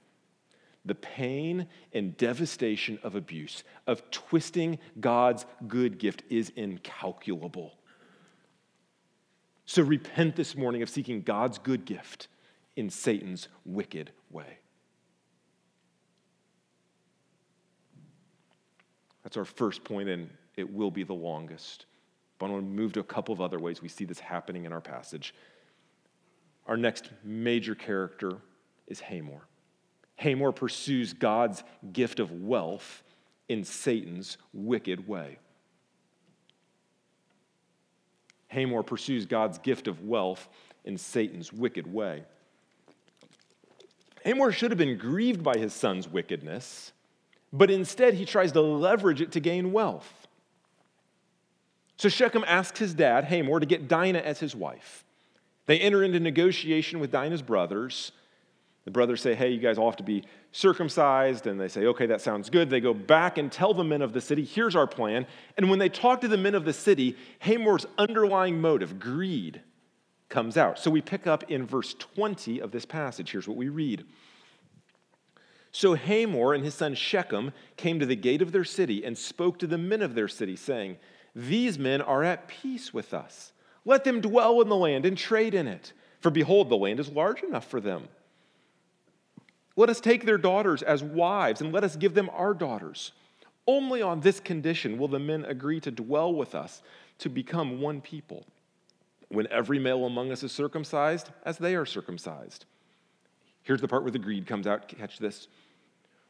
[0.85, 7.79] The pain and devastation of abuse, of twisting God's good gift, is incalculable.
[9.65, 12.29] So repent this morning of seeking God's good gift
[12.75, 14.59] in Satan's wicked way.
[19.23, 21.87] That's our first point, and it will be the longest.
[22.39, 24.65] But I want to move to a couple of other ways we see this happening
[24.65, 25.33] in our passage.
[26.67, 28.39] Our next major character
[28.89, 29.43] is Hamor.
[30.17, 33.03] Hamor pursues God's gift of wealth
[33.49, 35.39] in Satan's wicked way.
[38.49, 40.49] Hamor pursues God's gift of wealth
[40.85, 42.25] in Satan's wicked way.
[44.25, 46.93] Hamor should have been grieved by his son's wickedness,
[47.53, 50.29] but instead he tries to leverage it to gain wealth.
[51.97, 55.05] So Shechem asks his dad, Hamor, to get Dinah as his wife.
[55.67, 58.13] They enter into negotiation with Dinah's brothers.
[58.85, 61.47] The brothers say, Hey, you guys all have to be circumcised.
[61.47, 62.71] And they say, Okay, that sounds good.
[62.71, 65.27] They go back and tell the men of the city, Here's our plan.
[65.57, 69.61] And when they talk to the men of the city, Hamor's underlying motive, greed,
[70.29, 70.79] comes out.
[70.79, 73.31] So we pick up in verse 20 of this passage.
[73.31, 74.05] Here's what we read.
[75.71, 79.59] So Hamor and his son Shechem came to the gate of their city and spoke
[79.59, 80.99] to the men of their city, saying,
[81.35, 83.53] These men are at peace with us.
[83.85, 87.09] Let them dwell in the land and trade in it, for behold, the land is
[87.09, 88.09] large enough for them.
[89.77, 93.13] Let us take their daughters as wives, and let us give them our daughters.
[93.67, 96.83] Only on this condition will the men agree to dwell with us,
[97.19, 98.45] to become one people.
[99.29, 102.67] When every male among us is circumcised, as they are circumcised.
[103.63, 104.89] Here's the part where the greed comes out.
[104.89, 105.49] Catch this.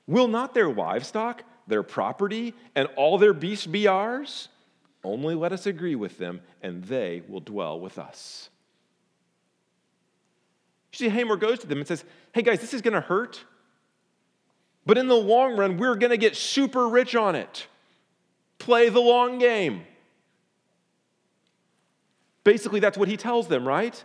[0.07, 4.49] Will not their livestock, their property, and all their beasts be ours?
[5.03, 8.51] Only let us agree with them, and they will dwell with us.
[10.93, 13.45] You see, Hamor goes to them and says, Hey guys, this is going to hurt.
[14.85, 17.67] But in the long run, we're going to get super rich on it.
[18.59, 19.85] Play the long game.
[22.45, 24.03] Basically, that's what he tells them, right?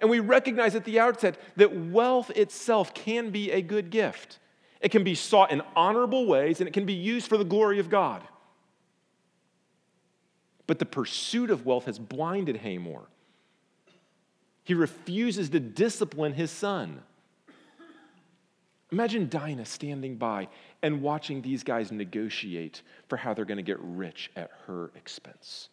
[0.00, 4.38] And we recognize at the outset that wealth itself can be a good gift.
[4.80, 7.78] It can be sought in honorable ways and it can be used for the glory
[7.78, 8.22] of God.
[10.66, 13.02] But the pursuit of wealth has blinded Hamor.
[14.66, 17.00] He refuses to discipline his son.
[18.90, 20.48] Imagine Dinah standing by
[20.82, 25.68] and watching these guys negotiate for how they're going to get rich at her expense.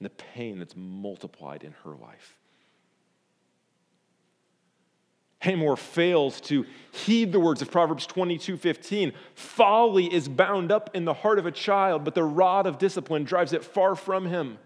[0.00, 2.36] And the pain that's multiplied in her life.
[5.42, 9.12] Hamor fails to heed the words of Proverbs 22 15.
[9.36, 13.22] Folly is bound up in the heart of a child, but the rod of discipline
[13.22, 14.58] drives it far from him.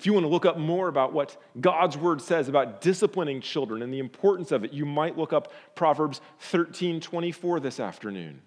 [0.00, 3.82] If you want to look up more about what God's word says about disciplining children
[3.82, 8.40] and the importance of it, you might look up Proverbs 13 24 this afternoon.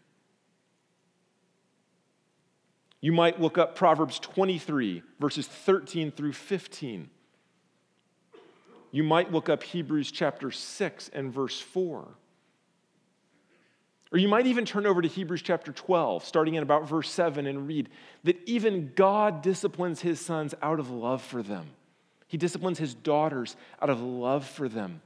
[3.01, 7.11] You might look up Proverbs 23, verses 13 through 15.
[8.89, 12.07] You might look up Hebrews chapter 6 and verse 4.
[14.13, 17.47] Or you might even turn over to Hebrews chapter 12, starting in about verse 7,
[17.47, 17.89] and read
[18.23, 21.71] that even God disciplines his sons out of love for them.
[22.27, 25.01] He disciplines his daughters out of love for them.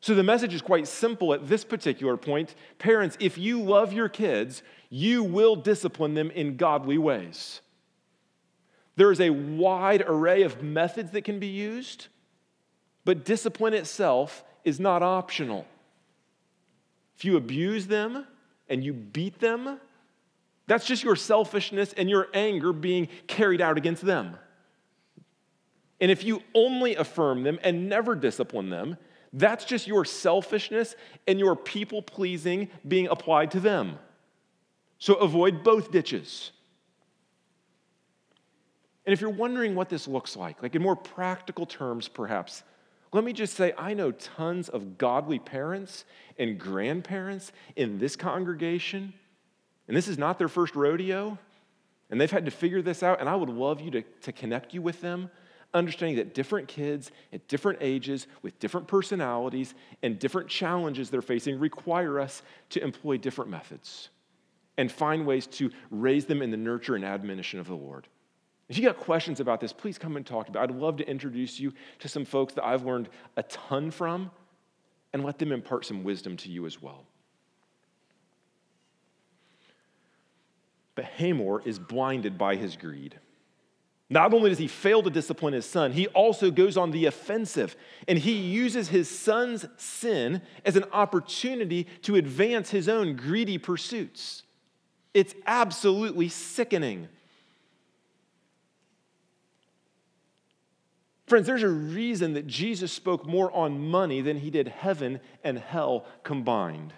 [0.00, 2.54] So the message is quite simple at this particular point.
[2.78, 7.60] Parents, if you love your kids, you will discipline them in godly ways.
[8.96, 12.08] There is a wide array of methods that can be used,
[13.04, 15.66] but discipline itself is not optional.
[17.20, 18.26] If you abuse them
[18.70, 19.78] and you beat them,
[20.66, 24.38] that's just your selfishness and your anger being carried out against them.
[26.00, 28.96] And if you only affirm them and never discipline them,
[29.34, 30.96] that's just your selfishness
[31.28, 33.98] and your people pleasing being applied to them.
[34.98, 36.52] So avoid both ditches.
[39.04, 42.62] And if you're wondering what this looks like, like in more practical terms, perhaps,
[43.12, 46.04] let me just say, I know tons of godly parents
[46.38, 49.12] and grandparents in this congregation,
[49.88, 51.38] and this is not their first rodeo,
[52.10, 54.74] and they've had to figure this out, and I would love you to, to connect
[54.74, 55.30] you with them,
[55.74, 61.58] understanding that different kids at different ages, with different personalities, and different challenges they're facing
[61.58, 64.08] require us to employ different methods
[64.76, 68.08] and find ways to raise them in the nurture and admonition of the Lord.
[68.70, 70.60] If you got questions about this, please come and talk to me.
[70.60, 74.30] I'd love to introduce you to some folks that I've learned a ton from
[75.12, 77.04] and let them impart some wisdom to you as well.
[80.94, 83.18] But Hamor is blinded by his greed.
[84.08, 87.74] Not only does he fail to discipline his son, he also goes on the offensive
[88.06, 94.44] and he uses his son's sin as an opportunity to advance his own greedy pursuits.
[95.12, 97.08] It's absolutely sickening.
[101.30, 105.56] Friends, there's a reason that Jesus spoke more on money than he did heaven and
[105.56, 106.92] hell combined.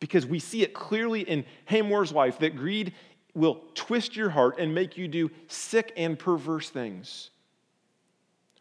[0.00, 2.92] Because we see it clearly in Hamor's life that greed
[3.32, 7.30] will twist your heart and make you do sick and perverse things.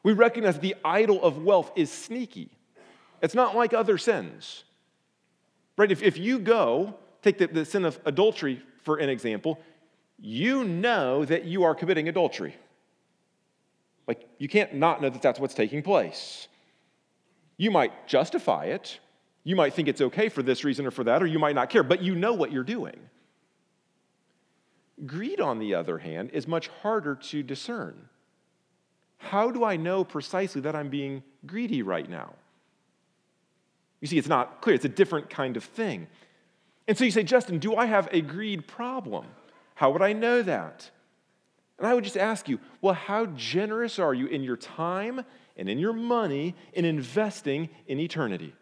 [0.03, 2.49] We recognize the idol of wealth is sneaky.
[3.21, 4.63] It's not like other sins.
[5.75, 5.91] Right?
[5.91, 9.59] If, if you go, take the, the sin of adultery for an example,
[10.17, 12.55] you know that you are committing adultery.
[14.09, 16.47] Like, you can't not know that that's what's taking place.
[17.57, 18.99] You might justify it.
[19.43, 21.69] You might think it's okay for this reason or for that, or you might not
[21.69, 22.99] care, but you know what you're doing.
[25.05, 28.09] Greed, on the other hand, is much harder to discern.
[29.19, 32.33] How do I know precisely that I'm being greedy right now?
[34.01, 34.73] You see, it's not clear.
[34.73, 36.07] It's a different kind of thing.
[36.87, 39.27] And so you say, Justin, do I have a greed problem?
[39.75, 40.89] How would I know that?
[41.79, 45.23] And I would just ask you, well, how generous are you in your time
[45.55, 48.53] and in your money in investing in eternity?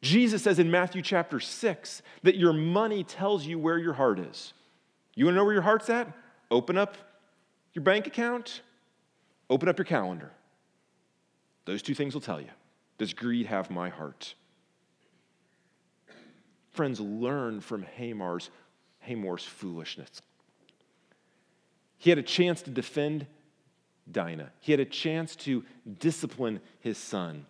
[0.00, 4.54] Jesus says in Matthew chapter 6 that your money tells you where your heart is.
[5.14, 6.10] You want to know where your heart's at?
[6.50, 6.96] Open up
[7.74, 8.62] your bank account,
[9.50, 10.32] open up your calendar.
[11.66, 12.48] Those two things will tell you.
[12.96, 14.34] Does greed have my heart?
[16.70, 18.50] Friends, learn from Hamar's,
[19.00, 20.22] Hamor's foolishness.
[21.98, 23.26] He had a chance to defend
[24.10, 24.50] Dinah.
[24.60, 25.64] He had a chance to
[25.98, 27.44] discipline his son,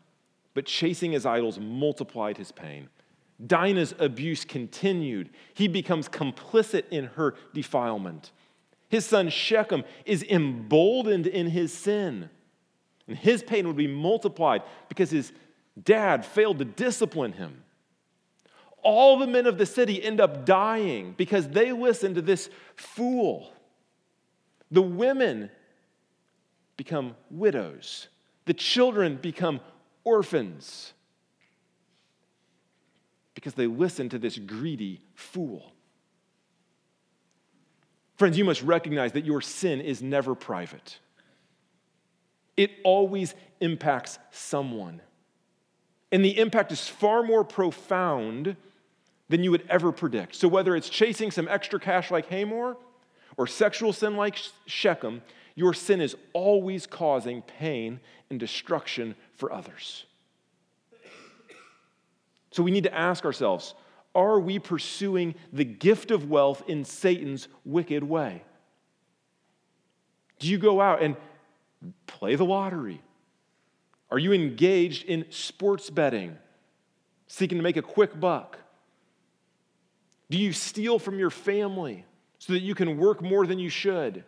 [0.54, 2.88] but chasing his idols multiplied his pain.
[3.46, 5.30] Dinah's abuse continued.
[5.54, 8.32] He becomes complicit in her defilement.
[8.88, 12.30] His son Shechem is emboldened in his sin.
[13.06, 15.32] And his pain would be multiplied because his
[15.80, 17.62] dad failed to discipline him.
[18.82, 23.52] All the men of the city end up dying because they listen to this fool.
[24.70, 25.50] The women
[26.76, 28.08] become widows,
[28.44, 29.60] the children become
[30.04, 30.92] orphans
[33.34, 35.72] because they listen to this greedy fool.
[38.16, 40.98] Friends, you must recognize that your sin is never private.
[42.56, 45.00] It always impacts someone.
[46.10, 48.56] And the impact is far more profound
[49.28, 50.34] than you would ever predict.
[50.34, 52.76] So, whether it's chasing some extra cash like Hamor
[53.38, 54.36] or sexual sin like
[54.66, 55.22] Shechem,
[55.54, 60.04] your sin is always causing pain and destruction for others.
[62.50, 63.74] So we need to ask ourselves
[64.14, 68.42] are we pursuing the gift of wealth in Satan's wicked way?
[70.40, 71.14] Do you go out and
[72.06, 73.00] play the lottery?
[74.10, 76.36] Are you engaged in sports betting,
[77.28, 78.58] seeking to make a quick buck?
[80.30, 82.04] Do you steal from your family
[82.38, 84.24] so that you can work more than you should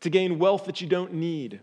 [0.00, 1.60] to gain wealth that you don't need?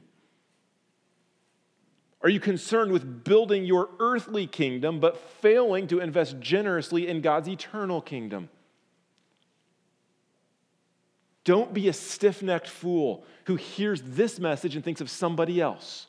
[2.24, 7.50] Are you concerned with building your earthly kingdom but failing to invest generously in God's
[7.50, 8.50] eternal kingdom?
[11.44, 16.08] Don't be a stiff necked fool who hears this message and thinks of somebody else.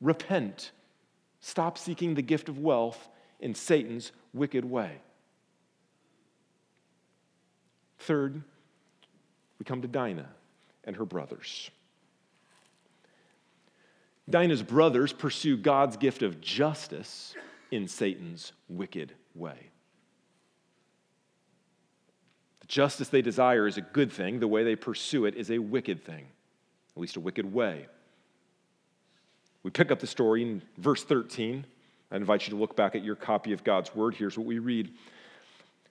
[0.00, 0.70] Repent.
[1.40, 3.08] Stop seeking the gift of wealth
[3.40, 5.00] in Satan's wicked way.
[8.08, 8.42] Third,
[9.58, 10.30] we come to Dinah
[10.84, 11.70] and her brothers.
[14.30, 17.34] Dinah's brothers pursue God's gift of justice
[17.70, 19.58] in Satan's wicked way.
[22.60, 25.58] The justice they desire is a good thing, the way they pursue it is a
[25.58, 26.24] wicked thing,
[26.96, 27.88] at least a wicked way.
[29.62, 31.66] We pick up the story in verse 13.
[32.10, 34.14] I invite you to look back at your copy of God's word.
[34.14, 34.94] Here's what we read.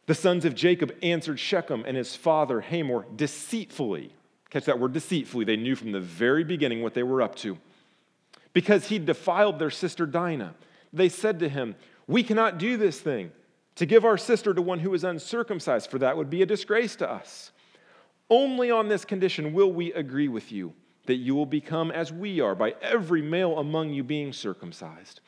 [0.08, 4.14] The sons of Jacob answered Shechem and his father Hamor deceitfully.
[4.49, 5.45] Catch that word deceitfully.
[5.45, 7.58] They knew from the very beginning what they were up to
[8.53, 10.55] because he defiled their sister Dinah.
[10.91, 11.76] They said to him,
[12.08, 13.32] We cannot do this thing.
[13.76, 16.95] To give our sister to one who is uncircumcised, for that would be a disgrace
[16.95, 17.51] to us.
[18.30, 20.74] Only on this condition will we agree with you
[21.05, 25.22] that you will become as we are, by every male among you being circumcised.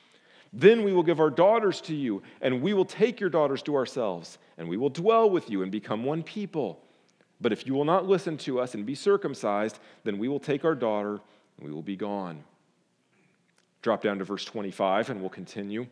[0.51, 3.75] Then we will give our daughters to you, and we will take your daughters to
[3.75, 6.81] ourselves, and we will dwell with you and become one people.
[7.41, 10.65] But if you will not listen to us and be circumcised, then we will take
[10.65, 11.19] our daughter
[11.57, 12.43] and we will be gone.
[13.81, 15.87] Drop down to verse 25 and we'll continue.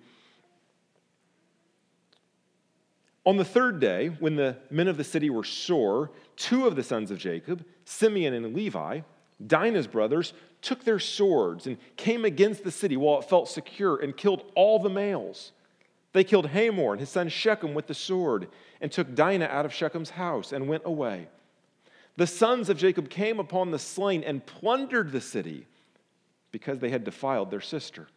[3.25, 6.83] On the third day, when the men of the city were sore, two of the
[6.83, 9.01] sons of Jacob, Simeon and Levi,
[9.45, 14.17] Dinah's brothers, took their swords and came against the city while it felt secure and
[14.17, 15.51] killed all the males.
[16.13, 18.47] They killed Hamor and his son Shechem with the sword
[18.81, 21.27] and took Dinah out of Shechem's house and went away.
[22.15, 25.67] The sons of Jacob came upon the slain and plundered the city
[26.51, 28.07] because they had defiled their sister.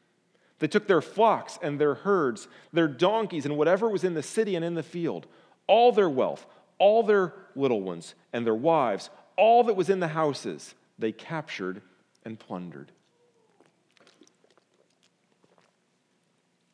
[0.58, 4.56] They took their flocks and their herds, their donkeys, and whatever was in the city
[4.56, 5.26] and in the field,
[5.66, 6.46] all their wealth,
[6.78, 11.82] all their little ones, and their wives, all that was in the houses, they captured
[12.24, 12.92] and plundered.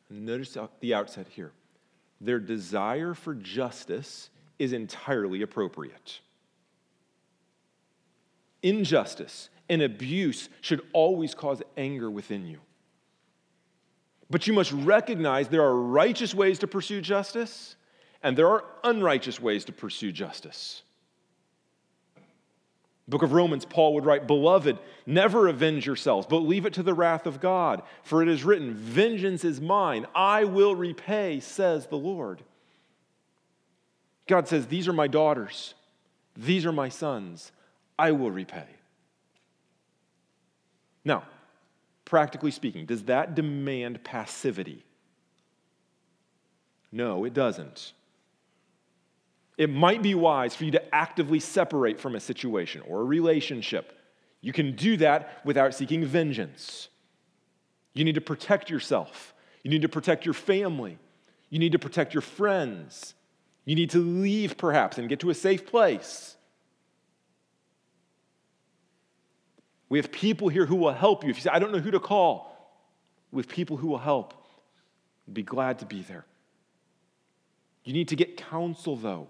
[0.09, 1.51] Notice the outset here.
[2.21, 6.19] Their desire for justice is entirely appropriate.
[8.63, 12.59] Injustice and abuse should always cause anger within you.
[14.29, 17.75] But you must recognize there are righteous ways to pursue justice
[18.23, 20.81] and there are unrighteous ways to pursue justice.
[23.07, 26.93] Book of Romans, Paul would write, Beloved, never avenge yourselves, but leave it to the
[26.93, 27.81] wrath of God.
[28.03, 32.43] For it is written, Vengeance is mine, I will repay, says the Lord.
[34.27, 35.73] God says, These are my daughters,
[36.35, 37.53] these are my sons,
[37.97, 38.67] I will repay.
[41.05, 41.23] Now,
[42.03, 44.83] practically speaking, does that demand passivity?
[46.91, 47.93] No, it doesn't.
[49.57, 53.91] It might be wise for you to actively separate from a situation or a relationship.
[54.41, 56.89] You can do that without seeking vengeance.
[57.93, 59.33] You need to protect yourself.
[59.63, 60.99] You need to protect your family.
[61.49, 63.15] You need to protect your friends.
[63.65, 66.35] You need to leave, perhaps, and get to a safe place.
[69.89, 71.31] We have people here who will help you.
[71.31, 72.53] If you say, I don't know who to call,
[73.31, 74.33] we have people who will help.
[75.31, 76.25] Be glad to be there.
[77.83, 79.27] You need to get counsel, though.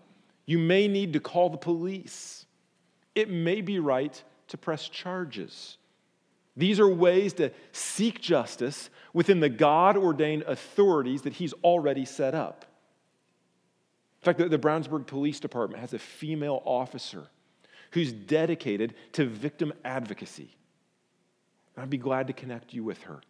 [0.47, 2.47] You may need to call the police.
[3.13, 5.77] It may be right to press charges.
[6.55, 12.33] These are ways to seek justice within the God ordained authorities that He's already set
[12.33, 12.65] up.
[14.21, 17.27] In fact, the, Brownsburg Police Department has a female officer
[17.91, 20.55] who's dedicated to victim advocacy.
[21.75, 23.21] And I'd be glad to connect you with her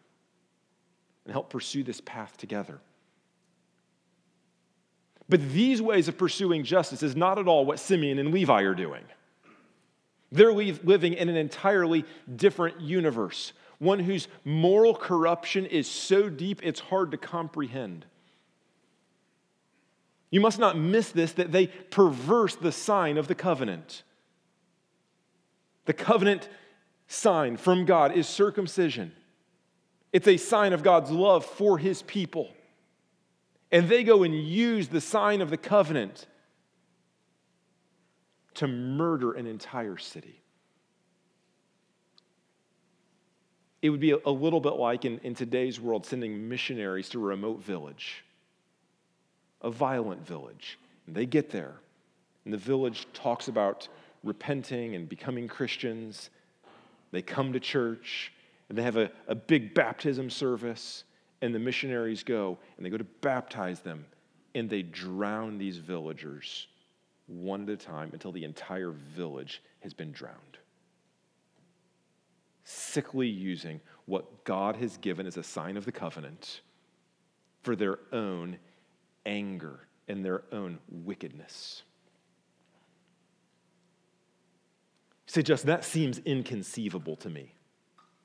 [1.26, 2.80] and help pursue this path together.
[5.30, 8.76] But these ways of pursuing justice is not at all what Simeon and Levi are
[8.76, 9.04] doing.
[10.32, 16.80] They're living in an entirely different universe, one whose moral corruption is so deep it's
[16.80, 18.06] hard to comprehend.
[20.30, 24.04] You must not miss this that they perverse the sign of the covenant.
[25.86, 26.50] The covenant
[27.08, 29.14] sign from God is circumcision,
[30.12, 32.50] it's a sign of God's love for his people.
[33.72, 36.26] And they go and use the sign of the covenant
[38.56, 40.42] to murder an entire city.
[43.82, 47.24] It would be a little bit like in, in today's world sending missionaries to a
[47.24, 48.24] remote village,
[49.62, 50.80] a violent village.
[51.06, 51.76] And they get there,
[52.44, 53.88] and the village talks about
[54.24, 56.32] repenting and becoming Christians.
[57.12, 58.34] They come to church,
[58.70, 61.04] and they have a, a big baptism service
[61.42, 64.06] and the missionaries go and they go to baptize them
[64.56, 66.68] and they drown these villagers
[67.28, 70.58] one at a time until the entire village has been drowned.
[72.64, 76.62] Sickly using what God has given as a sign of the covenant
[77.62, 78.58] for their own
[79.26, 81.84] anger and their own wickedness.
[85.28, 87.54] You say, Justin, that seems inconceivable to me.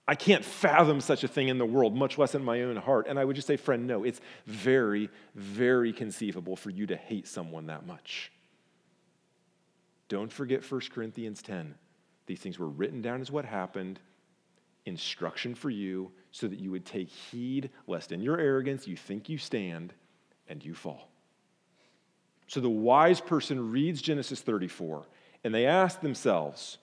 [0.07, 3.07] I can't fathom such a thing in the world, much less in my own heart.
[3.09, 7.28] And I would just say, friend, no, it's very, very conceivable for you to hate
[7.28, 8.32] someone that much.
[10.09, 11.74] Don't forget 1 Corinthians 10.
[12.26, 14.00] These things were written down as what happened,
[14.84, 19.28] instruction for you, so that you would take heed lest in your arrogance you think
[19.28, 19.92] you stand
[20.48, 21.09] and you fall.
[22.48, 25.07] So the wise person reads Genesis 34
[25.44, 26.78] and they ask themselves,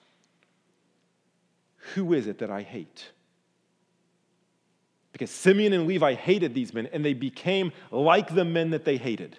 [1.94, 3.10] who is it that I hate?
[5.12, 8.96] Because Simeon and Levi hated these men and they became like the men that they
[8.96, 9.36] hated.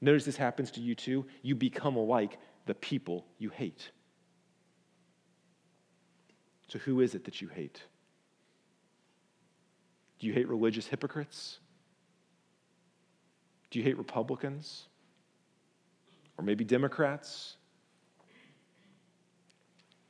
[0.00, 1.26] Notice this happens to you too.
[1.42, 3.90] You become like the people you hate.
[6.68, 7.82] So, who is it that you hate?
[10.18, 11.58] Do you hate religious hypocrites?
[13.70, 14.86] Do you hate Republicans?
[16.36, 17.56] Or maybe Democrats?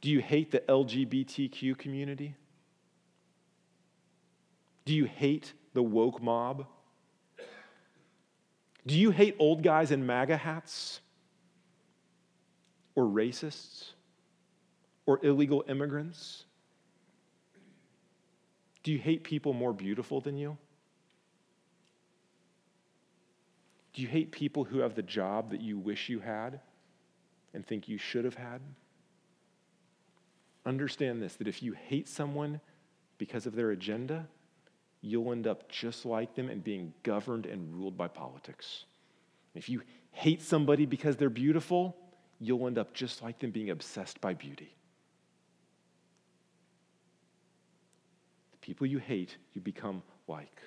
[0.03, 2.35] Do you hate the LGBTQ community?
[4.85, 6.67] Do you hate the woke mob?
[8.85, 11.01] Do you hate old guys in MAGA hats?
[12.97, 13.93] Or racists?
[15.07, 16.45] Or illegal immigrants?
[18.83, 20.59] Do you hate people more beautiful than you?
[23.93, 26.59] Do you hate people who have the job that you wish you had
[27.55, 28.61] and think you should have had?
[30.65, 32.61] Understand this that if you hate someone
[33.19, 34.27] because of their agenda,
[35.01, 38.85] you'll end up just like them and being governed and ruled by politics.
[39.55, 39.83] If you
[40.13, 41.97] hate somebody because they're beautiful,
[42.39, 44.75] you'll end up just like them being obsessed by beauty.
[48.53, 50.61] The people you hate, you become like.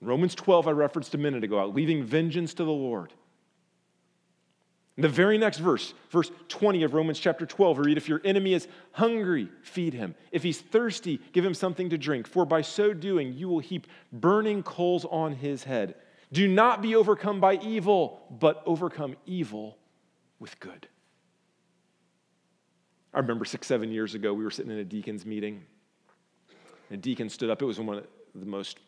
[0.00, 3.12] Romans 12, I referenced a minute ago, out, leaving vengeance to the Lord.
[4.98, 8.52] The very next verse, verse 20 of Romans chapter 12, we read, If your enemy
[8.52, 10.16] is hungry, feed him.
[10.32, 13.86] If he's thirsty, give him something to drink, for by so doing, you will heap
[14.12, 15.94] burning coals on his head.
[16.32, 19.78] Do not be overcome by evil, but overcome evil
[20.40, 20.88] with good.
[23.14, 25.64] I remember six, seven years ago, we were sitting in a deacon's meeting.
[26.90, 27.62] And A deacon stood up.
[27.62, 28.80] It was one of the most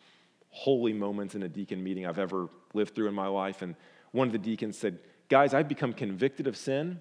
[0.49, 3.61] holy moments in a deacon meeting I've ever lived through in my life.
[3.61, 3.75] And
[4.11, 4.99] one of the deacons said,
[5.31, 6.99] Guys, I've become convicted of sin.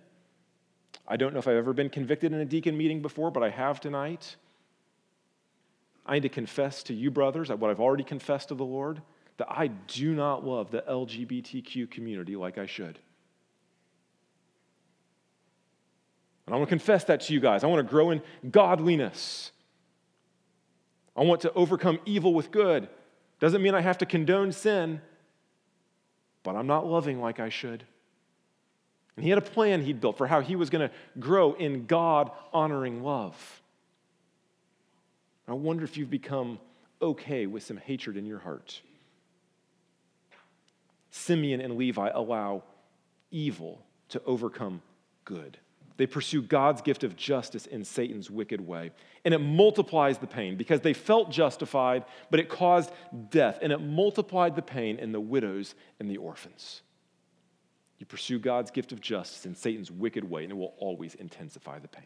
[1.08, 3.50] I don't know if I've ever been convicted in a deacon meeting before, but I
[3.50, 4.36] have tonight.
[6.06, 9.02] I need to confess to you, brothers, what I've already confessed to the Lord,
[9.38, 13.00] that I do not love the LGBTQ community like I should.
[16.46, 17.64] And I want to confess that to you guys.
[17.64, 19.50] I want to grow in godliness.
[21.16, 22.88] I want to overcome evil with good.
[23.40, 25.00] Doesn't mean I have to condone sin,
[26.44, 27.82] but I'm not loving like I should.
[29.16, 31.86] And he had a plan he'd built for how he was going to grow in
[31.86, 33.62] God honoring love.
[35.48, 36.58] I wonder if you've become
[37.02, 38.80] okay with some hatred in your heart.
[41.10, 42.62] Simeon and Levi allow
[43.30, 44.80] evil to overcome
[45.24, 45.58] good.
[45.96, 48.92] They pursue God's gift of justice in Satan's wicked way.
[49.24, 52.90] And it multiplies the pain because they felt justified, but it caused
[53.28, 53.58] death.
[53.60, 56.80] And it multiplied the pain in the widows and the orphans.
[58.00, 61.78] You pursue God's gift of justice in Satan's wicked way, and it will always intensify
[61.78, 62.02] the pain.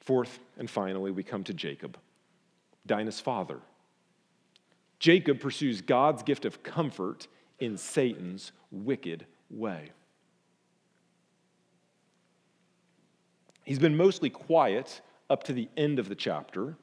[0.00, 1.96] Fourth and finally, we come to Jacob,
[2.84, 3.60] Dinah's father.
[4.98, 7.28] Jacob pursues God's gift of comfort
[7.60, 9.92] in Satan's wicked way.
[13.64, 15.00] He's been mostly quiet
[15.30, 16.76] up to the end of the chapter.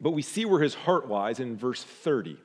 [0.00, 2.38] But we see where his heart lies in verse 30.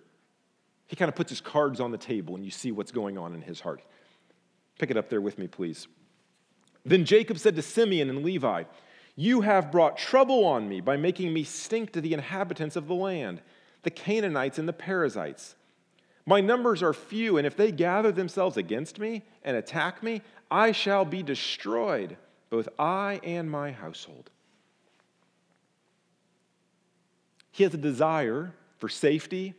[0.92, 3.34] He kind of puts his cards on the table and you see what's going on
[3.34, 3.82] in his heart.
[4.78, 5.88] Pick it up there with me, please.
[6.84, 8.66] Then Jacob said to Simeon and Levi,
[9.16, 12.94] You have brought trouble on me by making me stink to the inhabitants of the
[12.94, 13.42] land,
[13.84, 15.56] the Canaanites and the Perizzites.
[16.26, 20.22] My numbers are few, and if they gather themselves against me and attack me,
[20.52, 22.18] I shall be destroyed,
[22.50, 24.30] both I and my household.
[27.50, 29.56] He has a desire for safety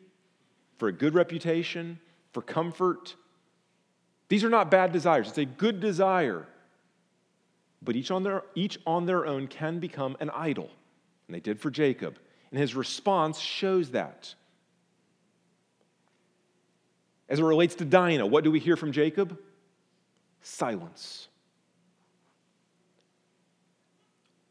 [0.79, 1.99] for a good reputation,
[2.33, 3.14] for comfort.
[4.29, 6.47] These are not bad desires, it's a good desire.
[7.83, 10.70] But each on their, each on their own can become an idol.
[11.27, 12.16] And they did for Jacob.
[12.51, 14.35] And his response shows that.
[17.29, 19.37] As it relates to Dinah, what do we hear from Jacob?
[20.43, 21.29] Silence.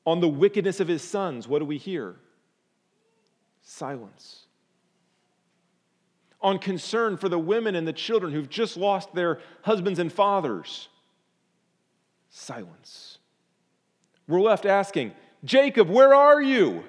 [0.06, 2.16] On the wickedness of his sons, what do we hear?
[3.62, 4.48] Silence
[6.42, 10.90] on concern for the women and the children who've just lost their husbands and fathers?
[12.30, 13.20] Silence.
[14.28, 15.14] We're left asking,
[15.44, 16.84] Jacob, where are you?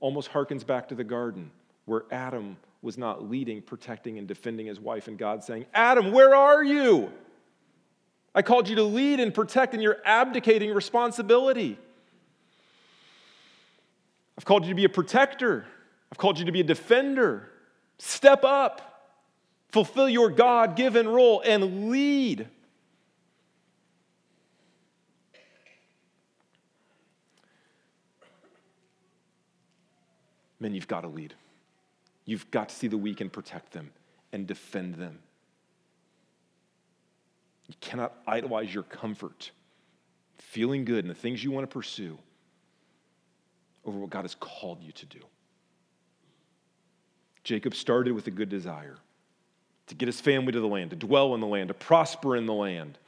[0.00, 1.50] Almost harkens back to the garden
[1.86, 6.34] where Adam was not leading, protecting, and defending his wife, and God saying, Adam, where
[6.34, 7.10] are you?
[8.34, 11.78] I called you to lead and protect, and you're abdicating responsibility.
[14.36, 15.66] I've called you to be a protector.
[16.14, 17.50] I've called you to be a defender.
[17.98, 19.10] Step up,
[19.70, 22.46] fulfill your God given role, and lead.
[30.60, 31.34] Men, you've got to lead.
[32.24, 33.90] You've got to see the weak and protect them
[34.30, 35.18] and defend them.
[37.66, 39.50] You cannot idolize your comfort,
[40.38, 42.16] feeling good, and the things you want to pursue
[43.84, 45.18] over what God has called you to do.
[47.44, 48.96] Jacob started with a good desire
[49.86, 52.46] to get his family to the land, to dwell in the land, to prosper in
[52.46, 52.98] the land.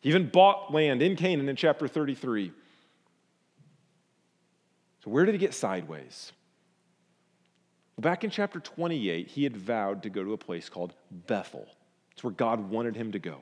[0.00, 2.52] He even bought land in Canaan in chapter 33.
[5.04, 6.32] So, where did he get sideways?
[8.00, 11.68] Back in chapter 28, he had vowed to go to a place called Bethel.
[12.12, 13.38] It's where God wanted him to go.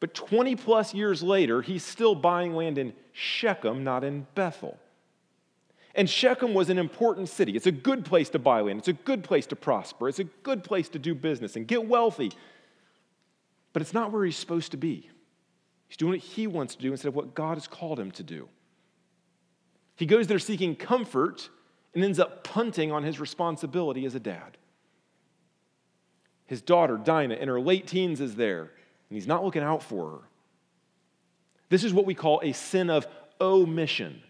[0.00, 4.78] But 20 plus years later, he's still buying land in Shechem, not in Bethel.
[5.94, 7.56] And Shechem was an important city.
[7.56, 10.24] It's a good place to buy land, it's a good place to prosper, it's a
[10.24, 12.32] good place to do business and get wealthy.
[13.72, 15.08] But it's not where he's supposed to be.
[15.88, 18.22] He's doing what he wants to do instead of what God has called him to
[18.22, 18.48] do.
[19.96, 21.48] He goes there seeking comfort
[21.94, 24.56] and ends up punting on his responsibility as a dad.
[26.46, 28.70] His daughter, Dinah, in her late teens, is there, and
[29.10, 30.18] he's not looking out for her.
[31.68, 33.06] This is what we call a sin of
[33.40, 34.22] omission.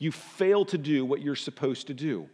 [0.00, 2.28] You fail to do what you're supposed to do.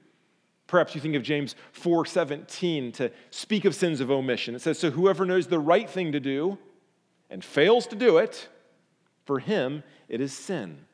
[0.69, 4.55] Perhaps you think of James 4:17 to speak of sins of omission.
[4.55, 6.59] It says, "So whoever knows the right thing to do
[7.29, 8.49] and fails to do it,
[9.25, 10.87] for him it is sin."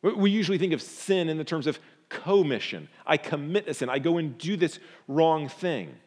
[0.00, 2.88] We usually think of sin in the terms of commission.
[3.06, 3.88] I commit a sin.
[3.88, 5.98] I go and do this wrong thing,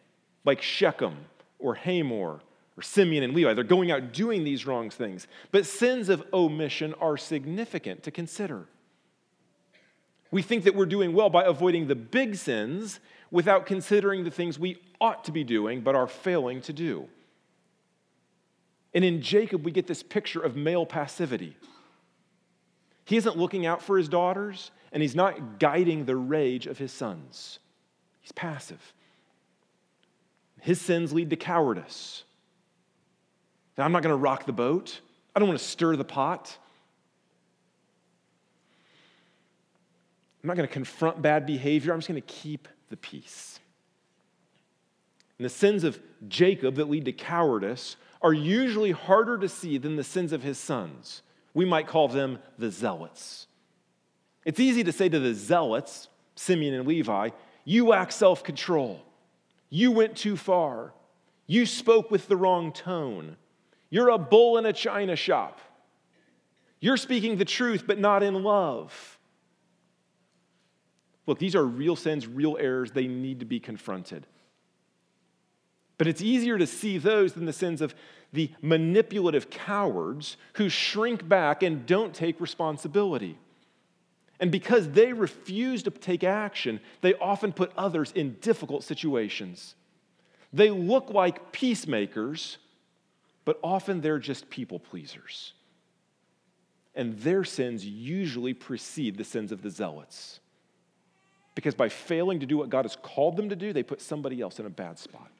[0.43, 1.27] like Shechem
[1.59, 2.41] or Hamor
[2.77, 3.53] or Simeon and Levi.
[3.53, 5.27] They're going out doing these wrong things.
[5.51, 8.67] But sins of omission are significant to consider.
[10.31, 12.99] We think that we're doing well by avoiding the big sins
[13.31, 17.07] without considering the things we ought to be doing but are failing to do.
[18.93, 21.57] And in Jacob, we get this picture of male passivity.
[23.03, 26.91] He isn't looking out for his daughters, and he's not guiding the rage of his
[26.91, 27.59] sons.
[28.21, 28.93] He's passive.
[30.61, 32.23] His sins lead to cowardice.
[33.77, 35.01] Now, I'm not going to rock the boat.
[35.35, 36.57] I don't want to stir the pot.
[40.43, 41.91] I'm not going to confront bad behavior.
[41.91, 43.59] I'm just going to keep the peace.
[45.37, 49.95] And the sins of Jacob that lead to cowardice are usually harder to see than
[49.95, 51.21] the sins of his sons.
[51.53, 53.47] We might call them the zealots.
[54.45, 57.29] It's easy to say to the zealots, Simeon and Levi,
[57.63, 59.01] you lack self control.
[59.69, 60.93] You went too far.
[61.47, 63.35] You spoke with the wrong tone.
[63.89, 65.59] You're a bull in a china shop.
[66.79, 69.17] You're speaking the truth, but not in love.
[71.25, 72.91] Look, these are real sins, real errors.
[72.91, 74.27] They need to be confronted.
[75.97, 77.95] But it's easier to see those than the sins of
[78.33, 83.37] the manipulative cowards who shrink back and don't take responsibility.
[84.39, 89.75] And because they refuse to take action, they often put others in difficult situations.
[90.51, 92.57] They look like peacemakers,
[93.45, 95.53] but often they're just people pleasers.
[96.95, 100.39] And their sins usually precede the sins of the zealots
[101.55, 104.41] because by failing to do what God has called them to do, they put somebody
[104.41, 105.31] else in a bad spot.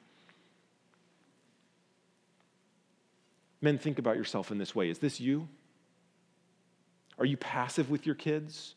[3.60, 4.88] Men, think about yourself in this way.
[4.88, 5.46] Is this you?
[7.18, 8.74] Are you passive with your kids?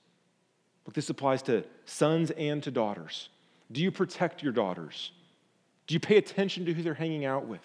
[0.86, 3.30] Look, this applies to sons and to daughters.
[3.72, 5.12] Do you protect your daughters?
[5.88, 7.64] Do you pay attention to who they're hanging out with?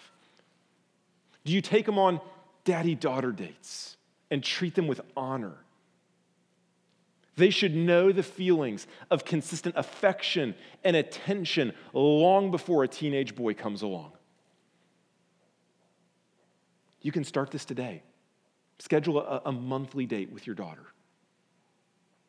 [1.45, 2.20] Do you take them on
[2.64, 3.97] daddy daughter dates
[4.30, 5.57] and treat them with honor?
[7.36, 13.55] They should know the feelings of consistent affection and attention long before a teenage boy
[13.55, 14.12] comes along.
[17.03, 18.03] You can start this today.
[18.78, 20.86] Schedule a, a, monthly date with your daughter.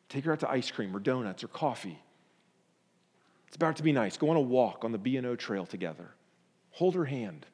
[0.08, 1.98] Take her out to ice cream or donuts or coffee.
[3.46, 4.16] It's about to be nice.
[4.16, 6.10] Go on a walk on the B&O trail together.
[6.72, 7.46] Hold her hand.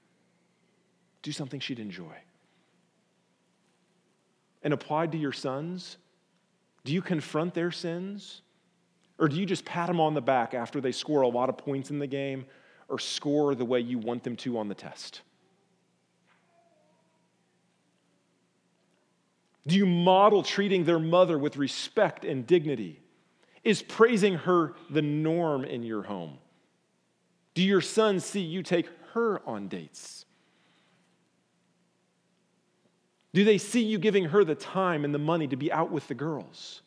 [1.23, 2.15] Do something she'd enjoy.
[4.63, 5.97] And applied to your sons,
[6.85, 8.43] do you confront their sins?
[9.19, 11.57] Or do you just pat them on the back after they score a lot of
[11.57, 12.45] points in the game
[12.89, 15.23] or score the way you want them to on the test?
[19.67, 23.01] Do you model treating their mother with respect and dignity?
[23.63, 26.39] Is praising her the norm in your home?
[27.55, 30.25] Do your sons see you take her on dates?
[33.35, 36.07] Do they see you giving her the time and the money to be out with
[36.09, 36.83] the girls?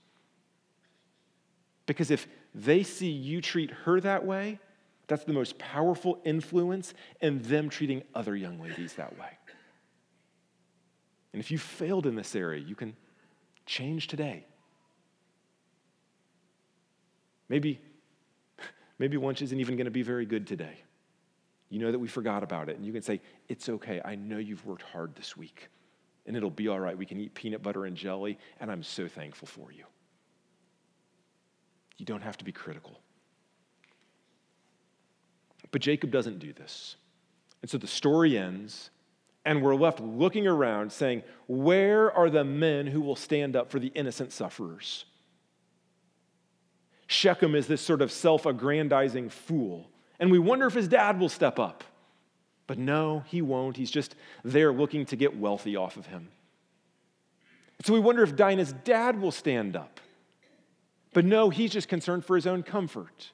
[1.85, 4.59] Because if they see you treat her that way,
[5.07, 9.29] that's the most powerful influence in them treating other young ladies that way.
[11.33, 12.95] And if you failed in this area, you can
[13.65, 14.45] change today.
[17.49, 17.81] Maybe,
[18.99, 20.77] maybe lunch isn't even going to be very good today.
[21.69, 23.19] You know that we forgot about it, and you can say,
[23.49, 24.01] It's okay.
[24.05, 25.69] I know you've worked hard this week
[26.25, 26.97] and it'll be all right.
[26.97, 29.83] We can eat peanut butter and jelly, and I'm so thankful for you.
[31.97, 32.99] You don't have to be critical.
[35.71, 36.95] But Jacob doesn't do this.
[37.61, 38.89] And so the story ends,
[39.45, 43.79] and we're left looking around saying, Where are the men who will stand up for
[43.79, 45.05] the innocent sufferers?
[47.07, 51.29] Shechem is this sort of self aggrandizing fool, and we wonder if his dad will
[51.29, 51.83] step up.
[52.67, 53.77] But no, he won't.
[53.77, 56.29] He's just there looking to get wealthy off of him.
[57.83, 59.99] So we wonder if Dinah's dad will stand up.
[61.13, 63.31] But no, he's just concerned for his own comfort.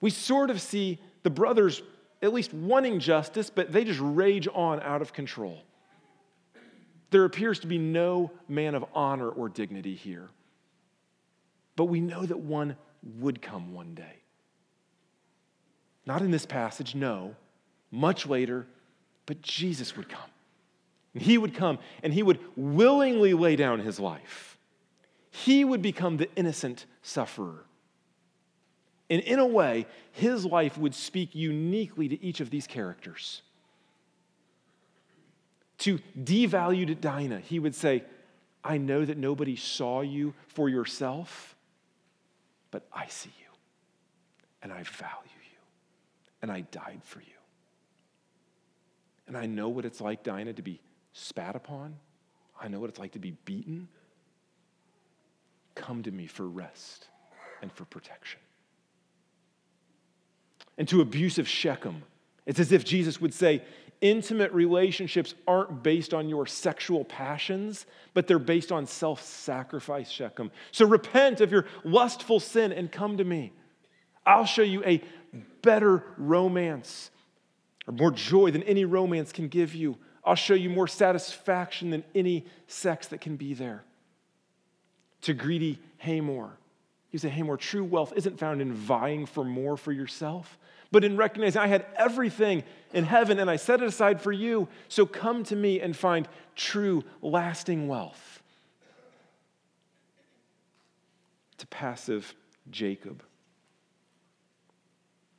[0.00, 1.82] We sort of see the brothers
[2.22, 5.62] at least wanting justice, but they just rage on out of control.
[7.10, 10.28] There appears to be no man of honor or dignity here.
[11.76, 12.76] But we know that one
[13.18, 14.19] would come one day.
[16.10, 17.36] Not in this passage, no.
[17.92, 18.66] Much later,
[19.26, 20.28] but Jesus would come.
[21.14, 24.58] And he would come and he would willingly lay down his life.
[25.30, 27.64] He would become the innocent sufferer.
[29.08, 33.42] And in a way, his life would speak uniquely to each of these characters.
[35.78, 38.02] To devalued Dinah, he would say,
[38.64, 41.54] I know that nobody saw you for yourself,
[42.72, 43.52] but I see you,
[44.60, 45.39] and I value
[46.42, 47.26] and I died for you.
[49.26, 50.80] And I know what it's like, Dinah, to be
[51.12, 51.96] spat upon.
[52.60, 53.88] I know what it's like to be beaten.
[55.74, 57.06] Come to me for rest
[57.62, 58.40] and for protection.
[60.76, 62.02] And to abusive Shechem,
[62.46, 63.62] it's as if Jesus would say,
[64.00, 67.84] Intimate relationships aren't based on your sexual passions,
[68.14, 70.50] but they're based on self sacrifice, Shechem.
[70.72, 73.52] So repent of your lustful sin and come to me.
[74.24, 75.02] I'll show you a
[75.62, 77.10] better romance
[77.86, 79.96] or more joy than any romance can give you.
[80.24, 83.84] I'll show you more satisfaction than any sex that can be there.
[85.22, 86.50] To greedy Hamor,
[87.10, 90.58] you say, Hamor, true wealth isn't found in vying for more for yourself,
[90.92, 92.62] but in recognizing I had everything
[92.92, 94.68] in heaven and I set it aside for you.
[94.88, 98.42] So come to me and find true, lasting wealth.
[101.58, 102.34] To passive
[102.70, 103.22] Jacob.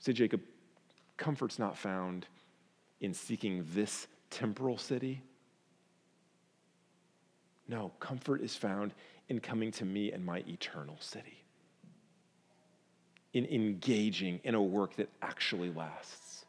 [0.02, 0.41] Say, Jacob,
[1.16, 2.26] comfort's not found
[3.02, 5.22] in seeking this temporal city.
[7.68, 8.93] No, comfort is found
[9.30, 11.43] in coming to me and my eternal city
[13.34, 16.45] in engaging in a work that actually lasts.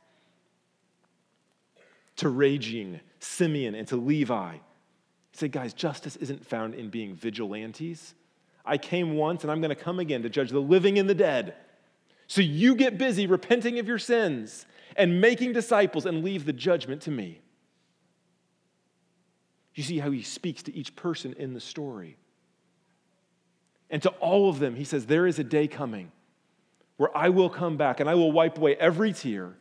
[2.17, 4.57] To raging Simeon and to Levi,
[5.33, 8.15] say, guys, justice isn't found in being vigilantes.
[8.65, 11.15] I came once and I'm going to come again to judge the living and the
[11.15, 11.55] dead.
[12.33, 14.65] So you get busy repenting of your sins
[14.97, 17.43] and making disciples and leave the judgment to me.
[19.75, 22.17] You see how he speaks to each person in the story.
[23.91, 26.11] And to all of them, he says, There is a day coming
[26.97, 29.59] where I will come back and I will wipe away every tear,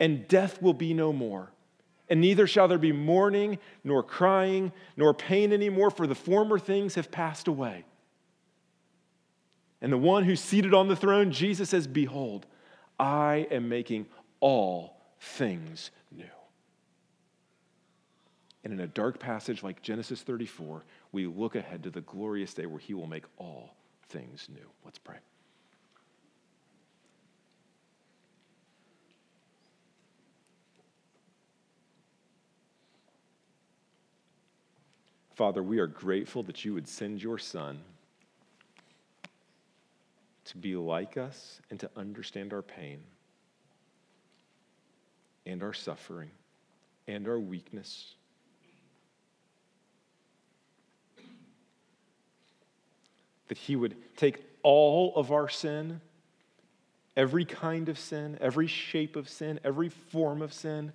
[0.00, 1.52] and death will be no more.
[2.08, 6.96] And neither shall there be mourning, nor crying, nor pain anymore, for the former things
[6.96, 7.84] have passed away.
[9.80, 12.46] And the one who's seated on the throne, Jesus says, Behold,
[12.98, 14.06] I am making
[14.40, 16.24] all things new.
[18.64, 22.66] And in a dark passage like Genesis 34, we look ahead to the glorious day
[22.66, 23.74] where he will make all
[24.08, 24.66] things new.
[24.84, 25.16] Let's pray.
[35.34, 37.78] Father, we are grateful that you would send your Son
[40.48, 43.00] to be like us and to understand our pain
[45.46, 46.30] and our suffering
[47.06, 48.14] and our weakness.
[53.48, 56.00] That He would take all of our sin,
[57.16, 60.92] every kind of sin, every shape of sin, every form of sin,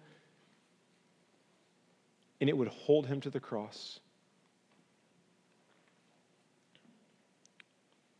[2.41, 3.99] and it would hold Him to the cross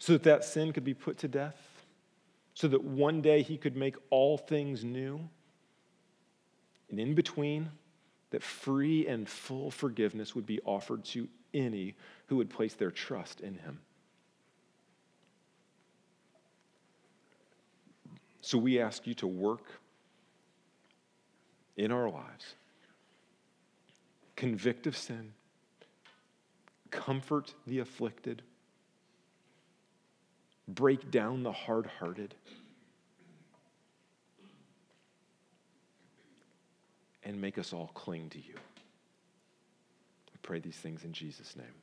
[0.04, 1.56] so that that sin could be put to death,
[2.56, 5.30] so that one day he could make all things new.
[6.90, 7.70] And in between,
[8.32, 11.96] that free and full forgiveness would be offered to any
[12.28, 13.80] who would place their trust in him.
[18.42, 19.64] So we ask you to work
[21.78, 22.56] in our lives,
[24.36, 25.32] convict of sin,
[26.92, 28.42] comfort the afflicted
[30.68, 32.36] break down the hard hearted,
[37.24, 38.56] and make us all cling to you.
[40.34, 41.83] I pray these things in Jesus' name.